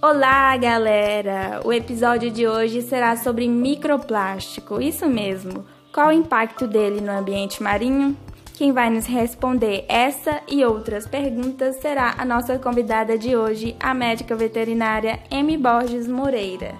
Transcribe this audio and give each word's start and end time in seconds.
Olá, 0.00 0.56
galera! 0.56 1.60
O 1.64 1.72
episódio 1.72 2.30
de 2.30 2.46
hoje 2.46 2.82
será 2.82 3.16
sobre 3.16 3.48
microplástico. 3.48 4.80
Isso 4.80 5.08
mesmo. 5.08 5.66
Qual 5.92 6.10
o 6.10 6.12
impacto 6.12 6.68
dele 6.68 7.00
no 7.00 7.10
ambiente 7.10 7.60
marinho? 7.60 8.16
Quem 8.54 8.70
vai 8.70 8.90
nos 8.90 9.06
responder 9.06 9.84
essa 9.88 10.40
e 10.46 10.64
outras 10.64 11.04
perguntas 11.04 11.80
será 11.80 12.14
a 12.16 12.24
nossa 12.24 12.56
convidada 12.60 13.18
de 13.18 13.36
hoje, 13.36 13.74
a 13.80 13.92
médica 13.92 14.36
veterinária 14.36 15.18
M. 15.32 15.58
Borges 15.58 16.06
Moreira. 16.06 16.76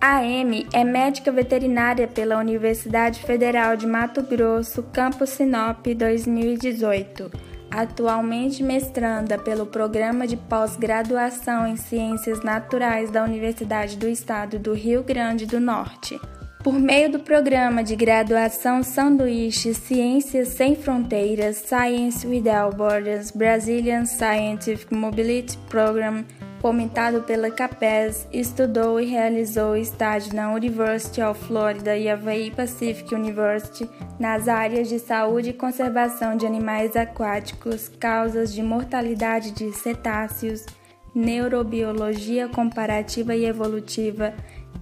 A 0.00 0.18
Amy 0.18 0.68
é 0.72 0.84
médica 0.84 1.32
veterinária 1.32 2.06
pela 2.06 2.38
Universidade 2.38 3.20
Federal 3.22 3.76
de 3.76 3.88
Mato 3.88 4.22
Grosso, 4.22 4.84
Campus 4.92 5.30
Sinop 5.30 5.84
2018, 5.84 7.51
atualmente 7.72 8.62
mestranda 8.62 9.38
pelo 9.38 9.64
Programa 9.64 10.26
de 10.26 10.36
Pós-Graduação 10.36 11.66
em 11.66 11.76
Ciências 11.76 12.44
Naturais 12.44 13.10
da 13.10 13.24
Universidade 13.24 13.96
do 13.96 14.06
Estado 14.06 14.58
do 14.58 14.74
Rio 14.74 15.02
Grande 15.02 15.46
do 15.46 15.58
Norte. 15.58 16.20
Por 16.62 16.74
meio 16.74 17.10
do 17.10 17.18
programa 17.18 17.82
de 17.82 17.96
graduação 17.96 18.84
Sanduíche 18.84 19.74
Ciências 19.74 20.48
Sem 20.48 20.76
Fronteiras 20.76 21.56
Science 21.56 22.24
Without 22.24 22.76
Borders 22.76 23.32
Brazilian 23.32 24.04
Scientific 24.04 24.94
Mobility 24.94 25.58
Program 25.68 26.24
fomentado 26.62 27.22
pela 27.24 27.50
CAPES, 27.50 28.28
estudou 28.32 29.00
e 29.00 29.04
realizou 29.04 29.76
estágio 29.76 30.32
na 30.32 30.52
University 30.52 31.20
of 31.20 31.44
Florida 31.44 31.96
e 31.96 32.08
Hawaii 32.08 32.52
Pacific 32.52 33.12
University 33.12 33.90
nas 34.16 34.46
áreas 34.46 34.88
de 34.88 35.00
saúde 35.00 35.50
e 35.50 35.52
conservação 35.52 36.36
de 36.36 36.46
animais 36.46 36.94
aquáticos, 36.94 37.88
causas 37.88 38.54
de 38.54 38.62
mortalidade 38.62 39.50
de 39.50 39.72
cetáceos, 39.72 40.64
neurobiologia 41.12 42.48
comparativa 42.48 43.34
e 43.34 43.44
evolutiva, 43.44 44.32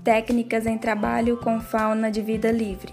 técnicas 0.04 0.66
em 0.66 0.76
trabalho 0.76 1.38
com 1.38 1.60
fauna 1.60 2.10
de 2.10 2.20
vida 2.20 2.52
livre. 2.52 2.92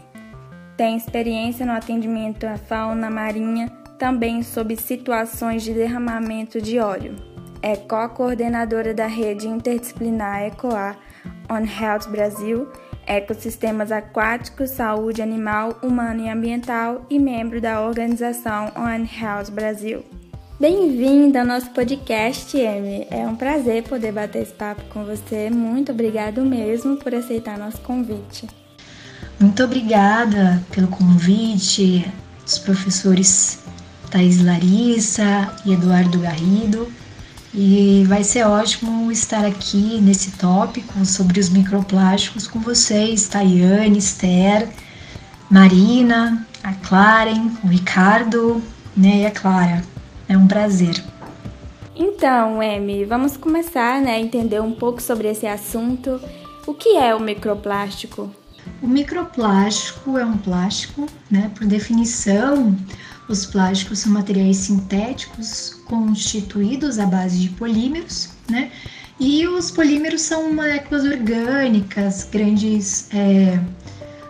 Tem 0.78 0.95
experiência 0.95 1.66
no 1.66 1.73
atendimento 1.73 2.45
à 2.45 2.56
fauna 2.56 3.09
marinha, 3.09 3.67
também 4.00 4.42
sob 4.44 4.78
situações 4.78 5.64
de 5.64 5.73
derramamento 5.73 6.62
de 6.62 6.80
óleo 6.80 7.27
é 7.61 7.75
co-coordenadora 7.75 8.94
da 8.94 9.08
rede 9.08 9.47
interdisciplinar 9.47 10.44
ECOA 10.44 10.95
On 11.50 11.66
Health 11.66 12.09
Brasil, 12.09 12.67
Ecossistemas 13.05 13.91
Aquáticos, 13.91 14.72
Saúde 14.72 15.22
Animal, 15.22 15.78
Humana 15.81 16.23
e 16.23 16.30
Ambiental 16.30 17.05
e 17.09 17.17
membro 17.17 17.61
da 17.61 17.81
organização 17.81 18.72
On 18.75 19.08
Health 19.22 19.52
Brasil. 19.52 20.03
Bem-vinda 20.59 21.41
ao 21.41 21.45
nosso 21.45 21.69
podcast, 21.69 22.59
Amy. 22.59 23.08
É 23.11 23.28
um 23.28 23.35
prazer 23.35 23.83
poder 23.83 24.11
bater 24.11 24.41
esse 24.41 24.53
papo 24.53 24.83
com 24.89 25.05
você. 25.05 25.50
Muito 25.50 25.91
obrigado 25.91 26.44
mesmo 26.44 26.97
por 26.97 27.13
aceitar 27.13 27.58
nosso 27.58 27.80
convite. 27.81 28.47
Muito 29.39 29.63
obrigada 29.63 30.61
pelo 30.72 30.88
convite, 30.88 32.11
os 32.45 32.58
professores 32.58 33.63
Thais 34.09 34.44
Larissa 34.44 35.55
e 35.63 35.73
Eduardo 35.73 36.19
Garrido. 36.19 36.91
E 37.59 38.03
vai 38.08 38.23
ser 38.23 38.45
ótimo 38.45 39.11
estar 39.11 39.44
aqui 39.44 40.00
nesse 40.00 40.30
tópico 40.33 41.03
sobre 41.03 41.39
os 41.39 41.50
microplásticos 41.50 42.47
com 42.47 42.59
vocês, 42.59 43.27
Tayane, 43.27 43.97
Esther, 43.97 44.69
Marina, 45.50 46.45
a 46.63 46.73
Claren, 46.73 47.50
o 47.63 47.67
Ricardo 47.67 48.61
né, 48.95 49.22
e 49.22 49.25
a 49.25 49.31
Clara. 49.31 49.83
É 50.30 50.38
um 50.38 50.45
prazer. 50.45 51.03
Então, 51.95 52.61
Emi, 52.61 53.05
vamos 53.05 53.35
começar 53.35 54.03
né, 54.03 54.11
a 54.11 54.19
entender 54.19 54.61
um 54.61 54.73
pouco 54.73 55.02
sobre 55.02 55.28
esse 55.28 55.47
assunto. 55.47 56.22
O 56.67 56.75
que 56.75 56.95
é 56.95 57.16
o 57.16 57.19
microplástico? 57.19 58.29
O 58.84 58.88
microplástico 58.88 60.16
é 60.16 60.23
um 60.23 60.38
plástico, 60.38 61.07
né, 61.31 61.50
por 61.56 61.66
definição, 61.66 62.78
os 63.28 63.46
plásticos 63.46 64.00
são 64.00 64.12
materiais 64.12 64.58
sintéticos 64.58 65.76
constituídos 65.86 66.98
à 67.00 67.06
base 67.06 67.40
de 67.40 67.50
polímeros, 67.50 68.30
né? 68.50 68.72
E 69.20 69.48
os 69.48 69.72
polímeros 69.72 70.22
são 70.22 70.54
moléculas 70.54 71.04
orgânicas, 71.04 72.28
grandes 72.32 73.10
é, 73.14 73.60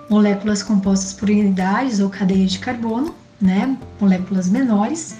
moléculas 0.09 0.63
compostas 0.63 1.13
por 1.13 1.29
unidades 1.29 1.99
ou 1.99 2.09
cadeia 2.09 2.45
de 2.45 2.57
carbono, 2.59 3.13
né? 3.39 3.77
Moléculas 3.99 4.49
menores. 4.49 5.15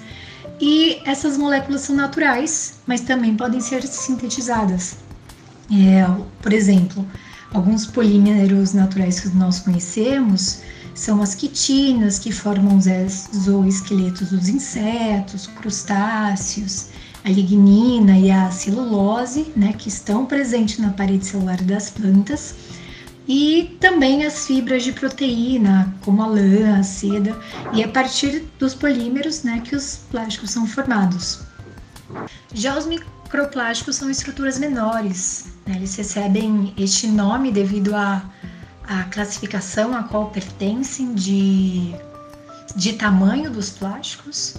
E 0.60 1.00
essas 1.04 1.36
moléculas 1.36 1.82
são 1.82 1.94
naturais, 1.94 2.80
mas 2.86 3.02
também 3.02 3.36
podem 3.36 3.60
ser 3.60 3.86
sintetizadas. 3.86 4.96
É, 5.70 6.04
por 6.42 6.52
exemplo, 6.52 7.06
alguns 7.52 7.86
polímeros 7.86 8.72
naturais 8.72 9.20
que 9.20 9.28
nós 9.36 9.60
conhecemos 9.60 10.62
são 10.94 11.22
as 11.22 11.34
quitinas, 11.34 12.18
que 12.18 12.32
formam 12.32 12.76
os 12.76 12.86
exoesqueletos 12.86 14.30
dos 14.30 14.48
insetos, 14.48 15.46
crustáceos, 15.46 16.88
a 17.24 17.30
lignina 17.30 18.18
e 18.18 18.30
a 18.30 18.50
celulose, 18.50 19.52
né, 19.56 19.72
que 19.72 19.88
estão 19.88 20.24
presentes 20.26 20.78
na 20.78 20.90
parede 20.90 21.26
celular 21.26 21.60
das 21.62 21.90
plantas, 21.90 22.54
e 23.26 23.76
também 23.78 24.24
as 24.24 24.46
fibras 24.46 24.82
de 24.82 24.92
proteína, 24.92 25.94
como 26.00 26.22
a 26.22 26.26
lã, 26.26 26.78
a 26.78 26.82
seda, 26.82 27.38
e 27.74 27.84
a 27.84 27.88
partir 27.88 28.44
dos 28.58 28.74
polímeros 28.74 29.42
né, 29.42 29.60
que 29.62 29.76
os 29.76 30.00
plásticos 30.10 30.50
são 30.50 30.66
formados. 30.66 31.40
Já 32.54 32.78
os 32.78 32.86
microplásticos 32.86 33.96
são 33.96 34.10
estruturas 34.10 34.58
menores, 34.58 35.46
né, 35.66 35.76
eles 35.76 35.94
recebem 35.94 36.72
este 36.78 37.06
nome 37.06 37.52
devido 37.52 37.94
a 37.94 38.24
a 38.88 39.04
classificação 39.04 39.94
a 39.94 40.02
qual 40.02 40.30
pertencem 40.30 41.14
de, 41.14 41.94
de 42.74 42.94
tamanho 42.94 43.50
dos 43.50 43.68
plásticos. 43.68 44.56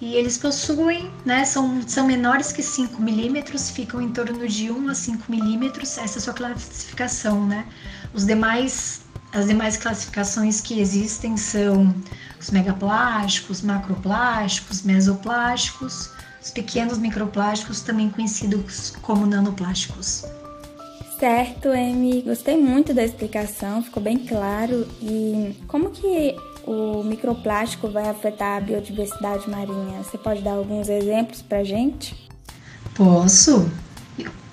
E 0.00 0.14
eles 0.14 0.38
possuem, 0.38 1.10
né, 1.24 1.44
são, 1.44 1.82
são 1.88 2.06
menores 2.06 2.52
que 2.52 2.62
5 2.62 3.02
milímetros, 3.02 3.70
ficam 3.70 4.00
em 4.00 4.10
torno 4.10 4.46
de 4.46 4.70
1 4.70 4.88
a 4.90 4.94
5 4.94 5.24
milímetros, 5.28 5.98
essa 5.98 6.18
é 6.18 6.18
a 6.18 6.22
sua 6.22 6.34
classificação, 6.34 7.44
né? 7.46 7.66
Os 8.14 8.24
demais, 8.24 9.00
as 9.32 9.46
demais 9.46 9.76
classificações 9.76 10.60
que 10.60 10.78
existem 10.78 11.36
são 11.36 11.92
os 12.38 12.50
megaplásticos, 12.50 13.60
macroplásticos, 13.62 14.82
mesoplásticos, 14.82 16.10
os 16.40 16.50
pequenos 16.50 16.98
microplásticos, 16.98 17.80
também 17.80 18.08
conhecidos 18.08 18.94
como 19.02 19.26
nanoplásticos. 19.26 20.24
Certo, 21.18 21.68
Amy. 21.70 22.22
Gostei 22.22 22.56
muito 22.56 22.94
da 22.94 23.02
explicação, 23.04 23.82
ficou 23.82 24.00
bem 24.00 24.18
claro. 24.18 24.86
E 25.02 25.56
como 25.66 25.90
que 25.90 26.36
o 26.64 27.02
microplástico 27.02 27.88
vai 27.88 28.08
afetar 28.08 28.58
a 28.58 28.60
biodiversidade 28.60 29.50
marinha? 29.50 30.00
Você 30.02 30.16
pode 30.16 30.42
dar 30.42 30.52
alguns 30.52 30.88
exemplos 30.88 31.42
para 31.42 31.64
gente? 31.64 32.14
Posso. 32.94 33.68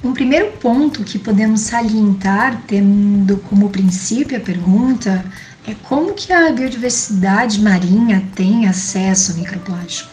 Um 0.03 0.13
primeiro 0.13 0.51
ponto 0.53 1.03
que 1.03 1.19
podemos 1.19 1.61
salientar, 1.61 2.63
tendo 2.67 3.37
como 3.37 3.69
princípio 3.69 4.37
a 4.37 4.41
pergunta, 4.41 5.23
é 5.67 5.75
como 5.87 6.13
que 6.13 6.33
a 6.33 6.51
biodiversidade 6.51 7.61
marinha 7.61 8.23
tem 8.35 8.67
acesso 8.67 9.31
ao 9.33 9.37
microplástico. 9.37 10.09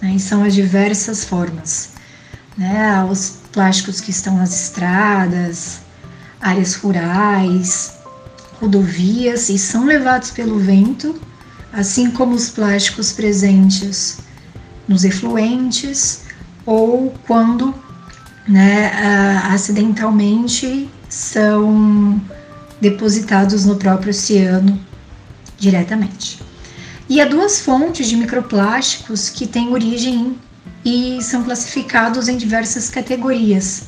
Né? 0.00 0.12
E 0.16 0.20
são 0.20 0.42
as 0.42 0.54
diversas 0.54 1.24
formas. 1.24 1.92
Né? 2.56 3.04
Os 3.10 3.43
plásticos 3.54 4.00
que 4.00 4.10
estão 4.10 4.36
nas 4.36 4.52
estradas, 4.52 5.78
áreas 6.40 6.74
rurais, 6.74 7.94
rodovias 8.60 9.48
e 9.48 9.56
são 9.56 9.84
levados 9.86 10.30
pelo 10.32 10.58
vento, 10.58 11.18
assim 11.72 12.10
como 12.10 12.34
os 12.34 12.50
plásticos 12.50 13.12
presentes 13.12 14.18
nos 14.88 15.04
efluentes 15.04 16.22
ou 16.66 17.14
quando 17.26 17.74
né, 18.46 18.90
acidentalmente 19.50 20.90
são 21.08 22.20
depositados 22.80 23.64
no 23.64 23.76
próprio 23.76 24.10
oceano 24.10 24.78
diretamente. 25.58 26.42
E 27.08 27.20
há 27.20 27.24
duas 27.24 27.60
fontes 27.60 28.08
de 28.08 28.16
microplásticos 28.16 29.30
que 29.30 29.46
têm 29.46 29.72
origem 29.72 30.36
e 30.84 31.22
são 31.22 31.42
classificados 31.42 32.28
em 32.28 32.36
diversas 32.36 32.90
categorias. 32.90 33.84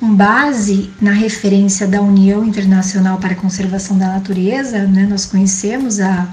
Com 0.00 0.14
base 0.14 0.90
na 1.00 1.12
referência 1.12 1.86
da 1.86 2.00
União 2.00 2.44
Internacional 2.44 3.18
para 3.18 3.32
a 3.32 3.36
Conservação 3.36 3.96
da 3.96 4.08
Natureza, 4.08 4.86
né, 4.86 5.06
nós 5.08 5.26
conhecemos 5.26 6.00
a, 6.00 6.28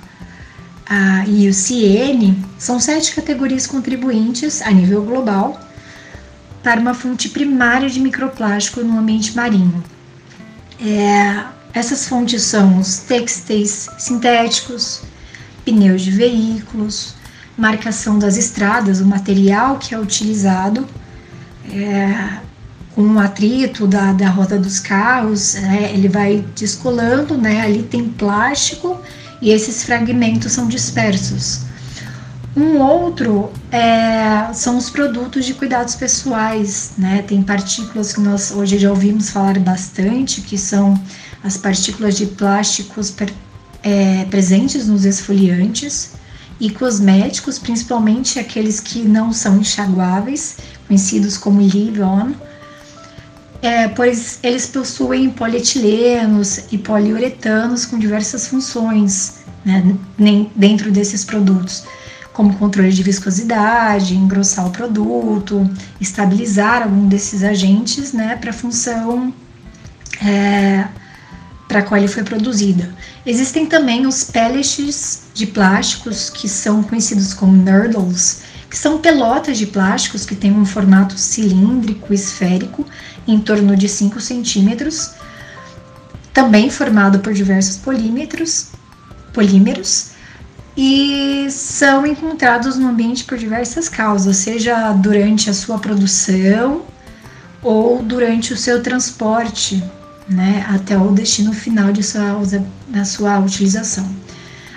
a 0.85 1.23
IUCN, 1.25 2.43
são 2.57 2.79
sete 2.79 3.15
categorias 3.15 3.65
contribuintes 3.65 4.61
a 4.61 4.71
nível 4.71 5.03
global 5.03 5.59
para 6.61 6.79
uma 6.79 6.93
fonte 6.93 7.29
primária 7.29 7.89
de 7.89 7.99
microplástico 7.99 8.81
no 8.81 8.99
ambiente 8.99 9.35
marinho. 9.35 9.83
É, 10.81 11.43
essas 11.73 12.07
fontes 12.07 12.43
são 12.43 12.79
os 12.79 12.99
têxteis 12.99 13.89
sintéticos, 13.97 15.01
pneus 15.65 16.01
de 16.01 16.11
veículos, 16.11 17.15
marcação 17.63 18.19
das 18.19 18.35
estradas, 18.35 18.99
o 18.99 19.05
material 19.05 19.77
que 19.77 19.95
é 19.95 19.99
utilizado, 19.99 20.85
é, 21.71 22.39
com 22.93 23.03
o 23.03 23.19
atrito 23.19 23.87
da, 23.87 24.11
da 24.11 24.29
roda 24.29 24.59
dos 24.59 24.79
carros, 24.79 25.55
é, 25.55 25.93
ele 25.93 26.09
vai 26.09 26.45
descolando, 26.53 27.37
né? 27.37 27.61
Ali 27.61 27.83
tem 27.83 28.09
plástico 28.09 28.99
e 29.41 29.49
esses 29.49 29.83
fragmentos 29.85 30.51
são 30.51 30.67
dispersos. 30.67 31.61
Um 32.55 32.79
outro 32.79 33.49
é, 33.71 34.51
são 34.53 34.77
os 34.77 34.89
produtos 34.89 35.45
de 35.45 35.53
cuidados 35.53 35.95
pessoais, 35.95 36.91
né? 36.97 37.23
Tem 37.25 37.41
partículas 37.41 38.11
que 38.11 38.19
nós 38.19 38.51
hoje 38.51 38.77
já 38.77 38.89
ouvimos 38.89 39.29
falar 39.29 39.57
bastante, 39.57 40.41
que 40.41 40.57
são 40.57 41.01
as 41.41 41.55
partículas 41.55 42.17
de 42.17 42.25
plásticos 42.25 43.09
per, 43.09 43.33
é, 43.81 44.25
presentes 44.25 44.85
nos 44.85 45.05
esfoliantes 45.05 46.21
e 46.59 46.69
cosméticos, 46.69 47.59
principalmente 47.59 48.39
aqueles 48.39 48.79
que 48.79 48.99
não 48.99 49.33
são 49.33 49.57
enxaguáveis, 49.57 50.57
conhecidos 50.87 51.37
como 51.37 51.59
leave-on, 51.59 52.33
é, 53.61 53.87
pois 53.87 54.39
eles 54.43 54.67
possuem 54.67 55.29
polietilenos 55.29 56.65
e 56.71 56.77
poliuretanos 56.77 57.85
com 57.85 57.97
diversas 57.97 58.47
funções 58.47 59.43
né, 59.65 59.95
dentro 60.55 60.91
desses 60.91 61.23
produtos 61.23 61.83
como 62.33 62.55
controle 62.55 62.91
de 62.91 63.03
viscosidade, 63.03 64.15
engrossar 64.15 64.67
o 64.67 64.71
produto, 64.71 65.69
estabilizar 66.01 66.81
algum 66.81 67.07
desses 67.07 67.43
agentes, 67.43 68.11
né, 68.11 68.35
para 68.35 68.51
função 68.51 69.31
é, 70.21 70.87
para 71.73 71.79
a 71.79 71.83
qual 71.83 71.97
ele 71.97 72.07
foi 72.07 72.21
produzida. 72.21 72.93
Existem 73.25 73.65
também 73.65 74.05
os 74.05 74.23
pellets 74.23 75.23
de 75.33 75.47
plásticos 75.47 76.29
que 76.29 76.47
são 76.47 76.83
conhecidos 76.83 77.33
como 77.33 77.51
nurdles, 77.51 78.43
que 78.69 78.77
são 78.77 78.99
pelotas 78.99 79.57
de 79.57 79.65
plásticos 79.65 80.23
que 80.23 80.35
têm 80.35 80.51
um 80.51 80.67
formato 80.67 81.17
cilíndrico 81.17 82.13
esférico 82.13 82.85
em 83.27 83.39
torno 83.39 83.75
de 83.75 83.89
5 83.89 84.21
centímetros, 84.21 85.13
também 86.31 86.69
formado 86.69 87.17
por 87.19 87.33
diversos 87.33 87.77
polímetros, 87.77 88.67
polímeros 89.33 90.11
e 90.77 91.47
são 91.49 92.05
encontrados 92.05 92.77
no 92.77 92.89
ambiente 92.89 93.23
por 93.23 93.35
diversas 93.35 93.89
causas, 93.89 94.37
seja 94.37 94.91
durante 94.91 95.49
a 95.49 95.55
sua 95.55 95.79
produção 95.79 96.83
ou 97.63 98.03
durante 98.03 98.53
o 98.53 98.57
seu 98.57 98.83
transporte 98.83 99.83
né, 100.27 100.65
até 100.69 100.97
o 100.97 101.11
destino 101.11 101.53
final 101.53 101.91
de 101.91 102.03
sua, 102.03 102.41
da 102.87 103.05
sua 103.05 103.39
utilização. 103.39 104.07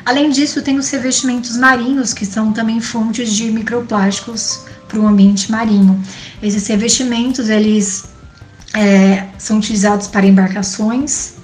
Além 0.05 0.31
disso, 0.31 0.63
tem 0.63 0.79
os 0.79 0.89
revestimentos 0.91 1.57
marinhos, 1.57 2.13
que 2.13 2.25
são 2.25 2.53
também 2.53 2.81
fontes 2.81 3.33
de 3.33 3.51
microplásticos 3.51 4.61
para 4.87 5.01
o 5.01 5.07
ambiente 5.07 5.51
marinho. 5.51 6.01
Esses 6.41 6.67
revestimentos, 6.69 7.49
eles 7.49 8.05
é, 8.73 9.27
são 9.37 9.59
utilizados 9.59 10.07
para 10.07 10.27
embarcações, 10.27 11.35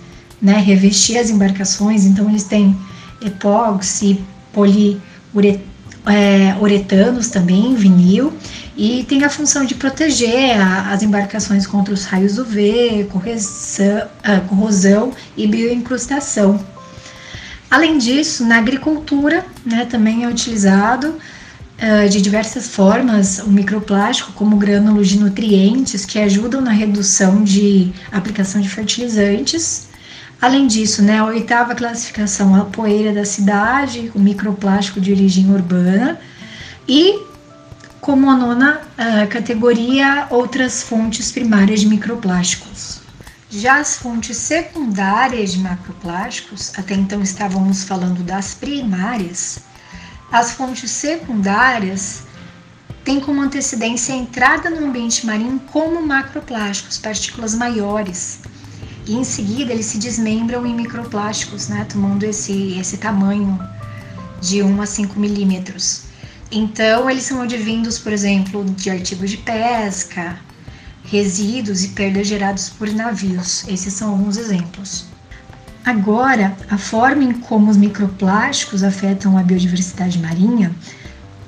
né, 0.41 0.59
revestir 0.59 1.19
as 1.19 1.31
embarcações, 1.31 2.05
então 2.05 2.29
eles 2.29 2.45
têm 2.45 2.77
epóxi, 3.21 4.21
poliuretanos 4.53 7.29
é, 7.29 7.33
também, 7.33 7.75
vinil, 7.75 8.33
e 8.77 9.05
tem 9.05 9.25
a 9.25 9.31
função 9.31 9.65
de 9.65 9.75
proteger 9.75 10.61
a, 10.61 10.93
as 10.93 11.03
embarcações 11.03 11.67
contra 11.67 11.93
os 11.93 12.05
raios 12.05 12.39
UV, 12.39 13.09
correção, 13.13 14.09
a, 14.23 14.41
corrosão 14.41 15.13
e 15.37 15.47
bioincrustação. 15.47 16.65
Além 17.71 17.99
disso, 17.99 18.45
na 18.45 18.59
agricultura 18.59 19.45
né, 19.65 19.87
também 19.87 20.25
é 20.25 20.29
utilizado 20.29 21.09
uh, 21.09 22.09
de 22.09 22.21
diversas 22.21 22.69
formas 22.69 23.39
o 23.39 23.51
microplástico 23.51 24.33
como 24.33 24.57
grânulos 24.57 25.09
de 25.09 25.19
nutrientes 25.19 26.05
que 26.05 26.19
ajudam 26.19 26.61
na 26.61 26.71
redução 26.71 27.43
de 27.43 27.93
aplicação 28.11 28.61
de 28.61 28.69
fertilizantes 28.69 29.91
Além 30.43 30.67
disso, 30.67 31.03
né, 31.03 31.21
a 31.21 31.25
oitava 31.27 31.73
classificação, 31.73 32.53
a 32.57 32.65
poeira 32.65 33.13
da 33.13 33.25
cidade, 33.25 34.11
o 34.13 34.19
microplástico 34.19 35.01
de 35.01 35.13
origem 35.13 35.49
urbana, 35.55 36.19
e 36.89 37.17
como 38.03 38.29
a 38.29 38.37
nona 38.37 38.81
uh, 38.81 39.29
categoria, 39.29 40.27
outras 40.29 40.83
fontes 40.83 41.31
primárias 41.31 41.83
de 41.83 41.87
microplásticos. 41.87 43.01
Já 43.49 43.79
as 43.79 43.97
fontes 43.97 44.37
secundárias 44.39 45.53
de 45.53 45.61
macroplásticos, 45.61 46.73
até 46.77 46.95
então 46.95 47.23
estávamos 47.23 47.85
falando 47.85 48.25
das 48.25 48.55
primárias, 48.55 49.61
as 50.33 50.51
fontes 50.51 50.91
secundárias 50.91 52.25
têm 53.05 53.21
como 53.21 53.41
antecedência 53.41 54.17
a 54.17 54.19
entrada 54.19 54.69
no 54.69 54.89
ambiente 54.89 55.25
marinho 55.25 55.61
como 55.71 56.05
macroplásticos, 56.05 56.99
partículas 56.99 57.55
maiores, 57.55 58.41
e 59.07 59.15
em 59.15 59.23
seguida 59.23 59.73
eles 59.73 59.87
se 59.87 59.99
desmembram 59.99 60.67
em 60.67 60.75
microplásticos, 60.75 61.69
né, 61.69 61.87
tomando 61.89 62.25
esse, 62.25 62.77
esse 62.81 62.97
tamanho 62.97 63.61
de 64.41 64.61
1 64.61 64.83
a 64.83 64.87
5 64.87 65.21
milímetros. 65.21 66.11
Então, 66.55 67.09
eles 67.09 67.23
são 67.23 67.41
advindos, 67.41 67.99
por 67.99 68.13
exemplo, 68.13 68.63
de 68.63 68.91
artigos 68.91 69.31
de 69.31 69.39
pesca, 69.39 70.39
resíduos 71.03 71.83
e 71.83 71.89
perdas 71.89 72.27
gerados 72.27 72.69
por 72.69 72.93
navios. 72.93 73.67
Esses 73.67 73.95
são 73.95 74.11
alguns 74.11 74.37
exemplos. 74.37 75.07
Agora, 75.83 76.55
a 76.69 76.77
forma 76.77 77.25
em 77.25 77.33
como 77.33 77.71
os 77.71 77.79
microplásticos 77.79 78.85
afetam 78.85 79.39
a 79.39 79.43
biodiversidade 79.43 80.19
marinha, 80.19 80.71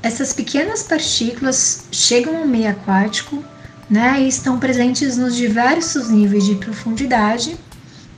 essas 0.03 0.33
pequenas 0.33 0.83
partículas 0.83 1.85
chegam 1.93 2.39
ao 2.39 2.47
meio 2.47 2.71
aquático 2.71 3.45
né, 3.91 4.23
e 4.23 4.29
estão 4.29 4.59
presentes 4.59 5.19
nos 5.19 5.37
diversos 5.37 6.09
níveis 6.09 6.45
de 6.45 6.55
profundidade, 6.55 7.57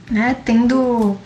né, 0.09 0.37
tendo 0.45 1.19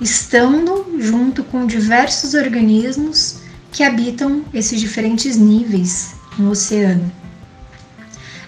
estando 0.00 0.98
junto 0.98 1.44
com 1.44 1.66
diversos 1.66 2.32
organismos 2.32 3.41
que 3.72 3.82
habitam 3.82 4.44
esses 4.52 4.78
diferentes 4.80 5.36
níveis 5.36 6.14
no 6.38 6.50
oceano. 6.50 7.10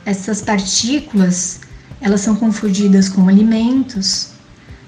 Essas 0.05 0.43
partículas, 0.43 1.61
elas 2.01 2.21
são 2.21 2.37
confundidas 2.37 3.09
com 3.09 3.27
alimentos, 3.27 4.29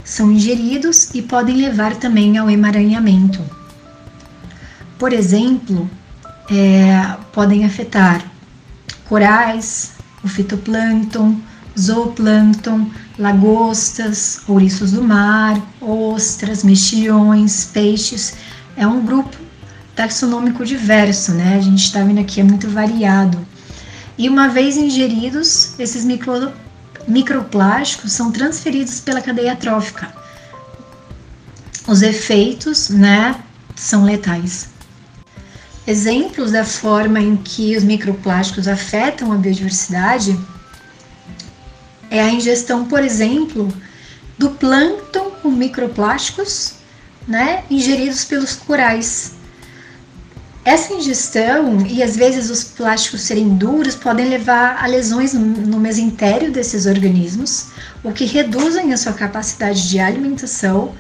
são 0.05 0.31
ingeridos 0.31 1.09
e 1.15 1.23
podem 1.23 1.56
levar 1.56 1.97
também 1.97 2.37
ao 2.37 2.50
emaranhamento. 2.50 3.43
Por 4.99 5.12
exemplo, 5.12 5.91
é, 6.50 7.17
podem 7.33 7.65
afetar 7.65 8.23
corais, 9.09 9.93
o 10.23 10.28
fitoplâncton, 10.28 11.40
zooplâncton, 11.78 12.90
lagostas, 13.19 14.40
ouriços 14.47 14.93
do 14.93 15.02
mar, 15.02 15.61
ostras, 15.81 16.62
mexilhões, 16.62 17.64
peixes. 17.66 18.35
É 18.76 18.87
um 18.87 19.05
grupo 19.05 19.46
taxonômico 19.97 20.65
diverso, 20.65 21.33
né? 21.33 21.57
A 21.57 21.61
gente 21.61 21.83
está 21.83 22.05
vendo 22.05 22.21
aqui, 22.21 22.41
é 22.41 22.45
muito 22.45 22.69
variado. 22.69 23.45
E 24.19 24.29
uma 24.29 24.49
vez 24.49 24.76
ingeridos, 24.76 25.79
esses 25.81 26.05
micro, 26.05 26.53
microplásticos 27.09 28.12
são 28.12 28.31
transferidos 28.31 29.00
pela 29.00 29.23
cadeia 29.23 29.57
trófica. 29.57 30.15
Os 31.87 32.03
efeitos, 32.03 32.91
né, 32.91 33.35
são 33.75 34.05
letais. 34.05 34.69
Exemplos 35.87 36.53
da 36.53 36.65
forma 36.65 37.21
em 37.21 37.37
que 37.37 37.76
os 37.76 37.85
microplásticos 37.85 38.67
afetam 38.67 39.33
a 39.33 39.37
biodiversidade 39.37 40.38
é 42.11 42.21
a 42.21 42.31
ingestão, 42.31 42.87
por 42.87 43.03
exemplo, 43.05 43.73
do 44.37 44.50
plâncton 44.50 45.31
com 45.43 45.50
microplásticos, 45.50 46.75
né, 47.26 47.65
ingeridos 47.71 48.25
pelos 48.25 48.55
corais. 48.55 49.36
Essa 50.66 50.94
ingestão 50.94 51.87
e 51.87 52.02
às 52.02 52.16
vezes 52.16 52.50
os 52.50 52.64
plásticos 52.64 53.20
serem 53.20 53.50
duros 53.50 53.94
podem 53.94 54.28
levar 54.28 54.82
a 54.82 54.87
lesões 54.88 55.32
no 55.32 55.78
mesentério 55.78 56.50
desses 56.50 56.87
organismos, 56.87 57.68
o 58.02 58.11
que 58.11 58.25
reduzem 58.25 58.92
a 58.92 58.96
sua 58.96 59.12
capacidade 59.12 59.88
de 59.88 60.00
alimentação 60.00 60.92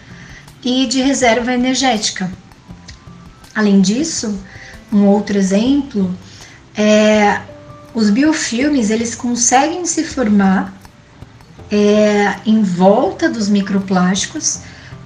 e 0.62 0.86
de 0.86 1.02
reserva 1.02 1.52
energética. 1.52 2.30
Além 3.52 3.80
disso, 3.80 4.38
um 4.92 5.04
outro 5.06 5.36
exemplo 5.36 6.16
é 6.76 7.40
os 7.92 8.08
biofilmes, 8.08 8.90
eles 8.90 9.16
conseguem 9.16 9.84
se 9.84 10.04
formar 10.04 10.72
é, 11.72 12.36
em 12.46 12.62
volta 12.62 13.28
dos 13.28 13.48
microplásticos 13.48 14.60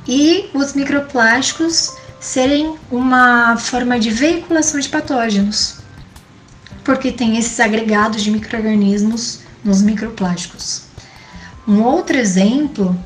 e 0.07 0.51
os 0.53 0.75
microplásticos 0.75 1.99
serem 2.21 2.77
uma 2.91 3.57
forma 3.57 3.99
de 3.99 4.11
veiculação 4.11 4.79
de 4.79 4.89
patógenos, 4.89 5.79
porque 6.85 7.11
tem 7.11 7.39
esses 7.39 7.59
agregados 7.59 8.23
de 8.23 8.31
microorganismos 8.31 9.41
nos 9.65 9.83
microplásticos. 9.83 10.83
Um 11.67 11.83
outro 11.83 12.17
exemplo 12.17 12.97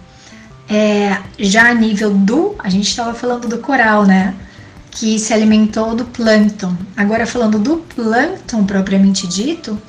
é 0.68 1.18
já 1.38 1.70
a 1.70 1.74
nível 1.74 2.12
do, 2.12 2.56
a 2.58 2.68
gente 2.68 2.88
estava 2.88 3.14
falando 3.14 3.48
do 3.48 3.58
coral, 3.58 4.04
né? 4.04 4.34
que 4.94 5.18
se 5.18 5.34
alimentou 5.34 5.94
do 5.94 6.04
plâncton. 6.04 6.74
Agora, 6.96 7.26
falando 7.26 7.58
do 7.58 7.78
plâncton 7.78 8.64
propriamente 8.64 9.26
dito, 9.26 9.80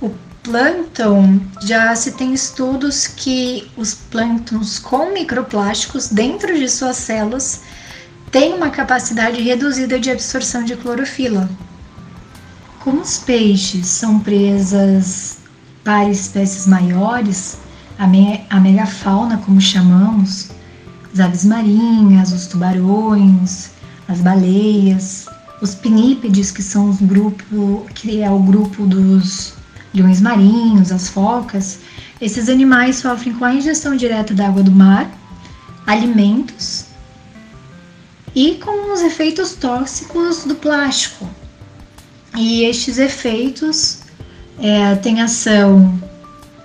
o 0.00 0.10
plâncton, 0.42 1.40
já 1.62 1.94
se 1.94 2.12
tem 2.12 2.32
estudos 2.32 3.06
que 3.06 3.70
os 3.76 3.94
plânctons 3.94 4.78
com 4.78 5.12
microplásticos 5.12 6.08
dentro 6.08 6.58
de 6.58 6.68
suas 6.70 6.96
células 6.96 7.60
têm 8.30 8.54
uma 8.54 8.70
capacidade 8.70 9.40
reduzida 9.40 9.98
de 9.98 10.10
absorção 10.10 10.64
de 10.64 10.76
clorofila. 10.76 11.48
Como 12.80 13.00
os 13.00 13.18
peixes 13.18 13.86
são 13.86 14.20
presas 14.20 15.38
para 15.82 16.08
espécies 16.08 16.66
maiores, 16.66 17.58
a, 17.98 18.06
me 18.06 18.44
a 18.50 18.60
megafauna, 18.60 19.38
como 19.38 19.60
chamamos, 19.60 20.50
as 21.12 21.20
aves 21.20 21.44
marinhas, 21.44 22.32
os 22.32 22.46
tubarões, 22.46 23.70
as 24.08 24.20
baleias, 24.20 25.26
os 25.60 25.74
pinípedes, 25.74 26.50
que 26.50 26.62
são 26.62 26.90
os 26.90 27.00
grupos, 27.00 27.90
que 27.94 28.22
é 28.22 28.30
o 28.30 28.38
grupo 28.38 28.86
dos 28.86 29.54
leões 29.94 30.20
marinhos, 30.20 30.92
as 30.92 31.08
focas, 31.08 31.80
esses 32.20 32.48
animais 32.48 32.96
sofrem 32.96 33.34
com 33.34 33.44
a 33.44 33.54
ingestão 33.54 33.96
direta 33.96 34.34
da 34.34 34.48
água 34.48 34.62
do 34.62 34.70
mar, 34.70 35.10
alimentos 35.86 36.85
e 38.36 38.56
com 38.56 38.92
os 38.92 39.00
efeitos 39.00 39.54
tóxicos 39.54 40.44
do 40.44 40.54
plástico. 40.54 41.26
E 42.36 42.64
estes 42.64 42.98
efeitos 42.98 44.00
é, 44.58 44.94
têm 44.96 45.22
ação, 45.22 45.98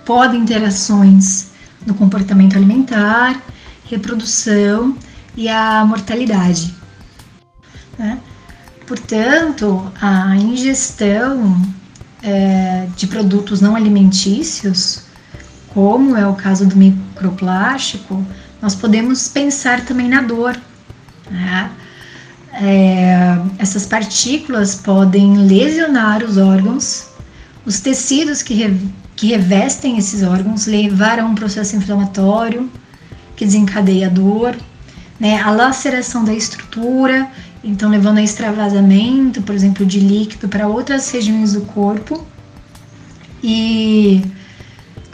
podem 0.04 0.44
ter 0.44 0.62
ações 0.62 1.50
no 1.86 1.94
comportamento 1.94 2.56
alimentar, 2.56 3.42
reprodução 3.86 4.98
e 5.34 5.48
a 5.48 5.82
mortalidade. 5.86 6.74
Né? 7.98 8.20
Portanto, 8.86 9.90
a 9.98 10.36
ingestão 10.36 11.56
é, 12.22 12.86
de 12.94 13.06
produtos 13.06 13.62
não 13.62 13.74
alimentícios, 13.74 15.04
como 15.68 16.14
é 16.18 16.28
o 16.28 16.34
caso 16.34 16.66
do 16.66 16.76
microplástico, 16.76 18.22
nós 18.60 18.74
podemos 18.74 19.26
pensar 19.28 19.86
também 19.86 20.10
na 20.10 20.20
dor. 20.20 20.60
Né? 21.32 21.70
É, 22.54 23.38
essas 23.58 23.86
partículas 23.86 24.74
podem 24.74 25.38
lesionar 25.38 26.22
os 26.22 26.36
órgãos, 26.36 27.08
os 27.64 27.80
tecidos 27.80 28.42
que, 28.42 28.54
re, 28.54 28.80
que 29.16 29.28
revestem 29.28 29.96
esses 29.96 30.22
órgãos, 30.22 30.66
levar 30.66 31.18
a 31.18 31.24
um 31.24 31.34
processo 31.34 31.74
inflamatório 31.74 32.70
que 33.34 33.44
desencadeia 33.44 34.06
a 34.06 34.10
dor, 34.10 34.56
né? 35.18 35.40
a 35.40 35.50
laceração 35.50 36.24
da 36.24 36.34
estrutura 36.34 37.28
então 37.64 37.90
levando 37.90 38.18
a 38.18 38.22
extravasamento, 38.22 39.40
por 39.42 39.54
exemplo, 39.54 39.86
de 39.86 40.00
líquido 40.00 40.48
para 40.48 40.66
outras 40.66 41.10
regiões 41.10 41.52
do 41.52 41.60
corpo 41.62 42.26
e, 43.42 44.22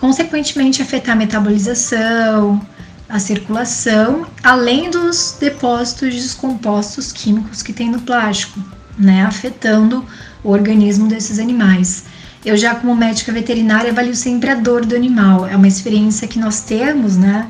consequentemente, 0.00 0.80
afetar 0.80 1.14
a 1.14 1.18
metabolização, 1.18 2.60
a 3.08 3.18
circulação, 3.18 4.26
além 4.42 4.90
dos 4.90 5.36
depósitos 5.40 6.14
descompostos 6.14 7.10
químicos 7.10 7.62
que 7.62 7.72
tem 7.72 7.90
no 7.90 8.00
plástico, 8.00 8.60
né, 8.98 9.22
afetando 9.22 10.04
o 10.44 10.50
organismo 10.50 11.08
desses 11.08 11.38
animais. 11.38 12.04
Eu 12.44 12.56
já 12.56 12.74
como 12.74 12.94
médica 12.94 13.32
veterinária 13.32 13.90
avalio 13.90 14.14
sempre 14.14 14.50
a 14.50 14.54
dor 14.54 14.84
do 14.84 14.94
animal. 14.94 15.46
É 15.46 15.56
uma 15.56 15.68
experiência 15.68 16.28
que 16.28 16.38
nós 16.38 16.60
temos, 16.60 17.16
né? 17.16 17.48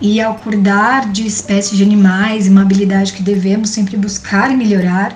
E 0.00 0.20
ao 0.20 0.36
cuidar 0.36 1.10
de 1.12 1.26
espécies 1.26 1.76
de 1.76 1.84
animais, 1.84 2.48
uma 2.48 2.62
habilidade 2.62 3.12
que 3.12 3.22
devemos 3.22 3.70
sempre 3.70 3.96
buscar 3.96 4.50
melhorar, 4.56 5.14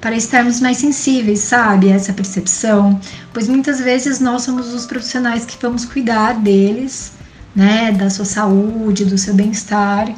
para 0.00 0.16
estarmos 0.16 0.60
mais 0.60 0.76
sensíveis, 0.76 1.40
sabe, 1.40 1.88
essa 1.88 2.12
percepção, 2.12 3.00
pois 3.32 3.48
muitas 3.48 3.80
vezes 3.80 4.20
nós 4.20 4.42
somos 4.42 4.72
os 4.74 4.84
profissionais 4.84 5.46
que 5.46 5.56
vamos 5.60 5.86
cuidar 5.86 6.34
deles, 6.34 7.13
né, 7.54 7.92
da 7.92 8.10
sua 8.10 8.24
saúde, 8.24 9.04
do 9.04 9.16
seu 9.16 9.34
bem-estar. 9.34 10.08